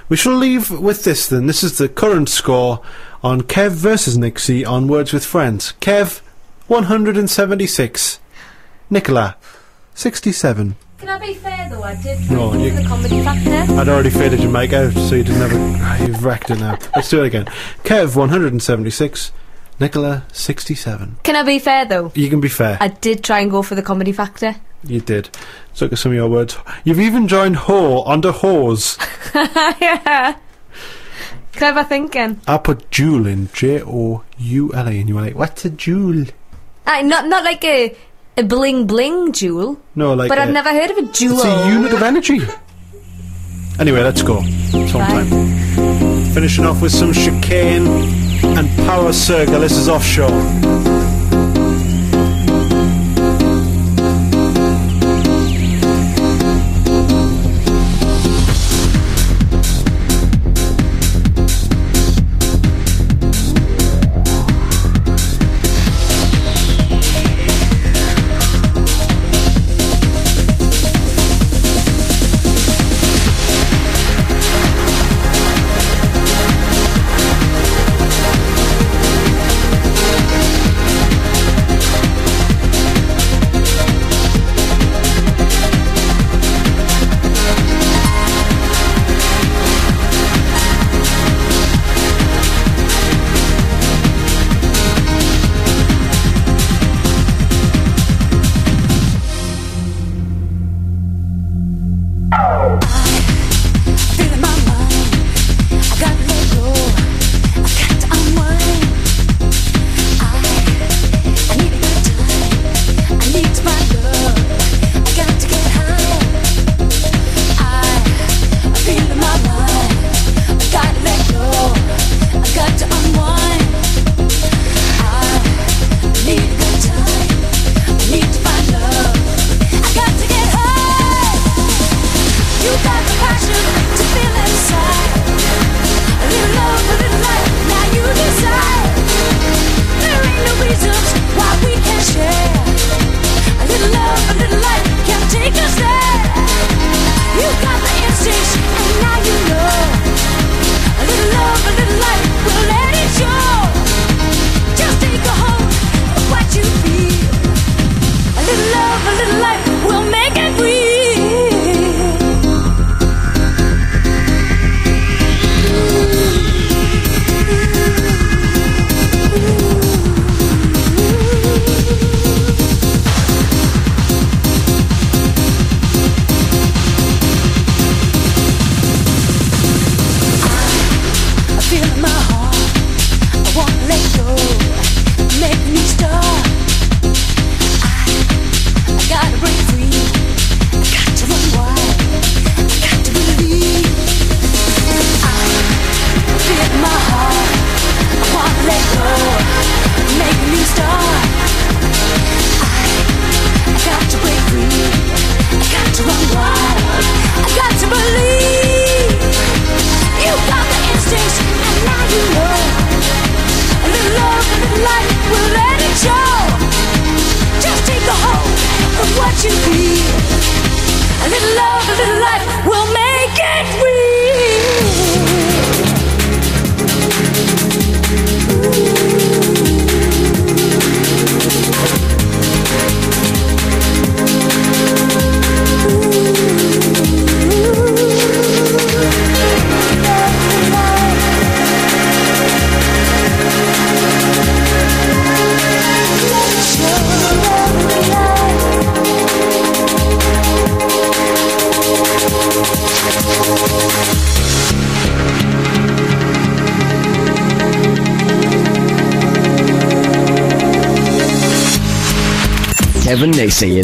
[0.08, 1.46] We shall leave with this then.
[1.46, 2.80] This is the current score
[3.22, 5.74] on Kev versus Nixie on Words with Friends.
[5.82, 6.22] Kev,
[6.68, 8.20] 176.
[8.88, 9.36] Nicola,
[9.94, 10.76] 67.
[11.00, 11.82] Can I be fair though?
[11.82, 13.50] I did try No, you- the comedy factor.
[13.74, 15.78] I'd already faded your mic out, so you didn't have a.
[15.82, 16.78] Ah, you've wrecked it now.
[16.94, 17.46] Let's do it again.
[17.84, 19.32] Kev, 176.
[19.80, 21.16] Nicola, 67.
[21.22, 22.12] Can I be fair though?
[22.14, 22.76] You can be fair.
[22.82, 24.56] I did try and go for the comedy factor.
[24.84, 25.30] You did.
[25.70, 26.58] Let's look at some of your words.
[26.84, 28.98] You've even joined whore under whores.
[29.80, 30.36] yeah.
[31.54, 32.40] Clever thinking.
[32.46, 35.70] I put joule in J O U L A, and you were like, "What's a
[35.70, 36.26] joule?"
[36.86, 37.96] Aye, not not like a
[38.36, 39.80] a bling bling jewel.
[39.94, 40.28] No, like.
[40.28, 41.38] but i I've never heard of a joule.
[41.38, 42.40] It's a unit of energy.
[43.78, 44.40] Anyway, let's go.
[44.42, 45.28] It's on time.
[46.34, 47.86] Finishing off with some Chicane
[48.44, 49.60] and Power Circle.
[49.60, 50.99] This is offshore.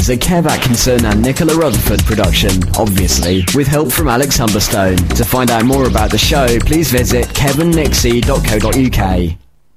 [0.07, 5.16] Is a Kev Atkinson and Nicola Rutherford production, obviously, with help from Alex Humberstone.
[5.16, 9.45] To find out more about the show, please visit kevinnixie.co.uk.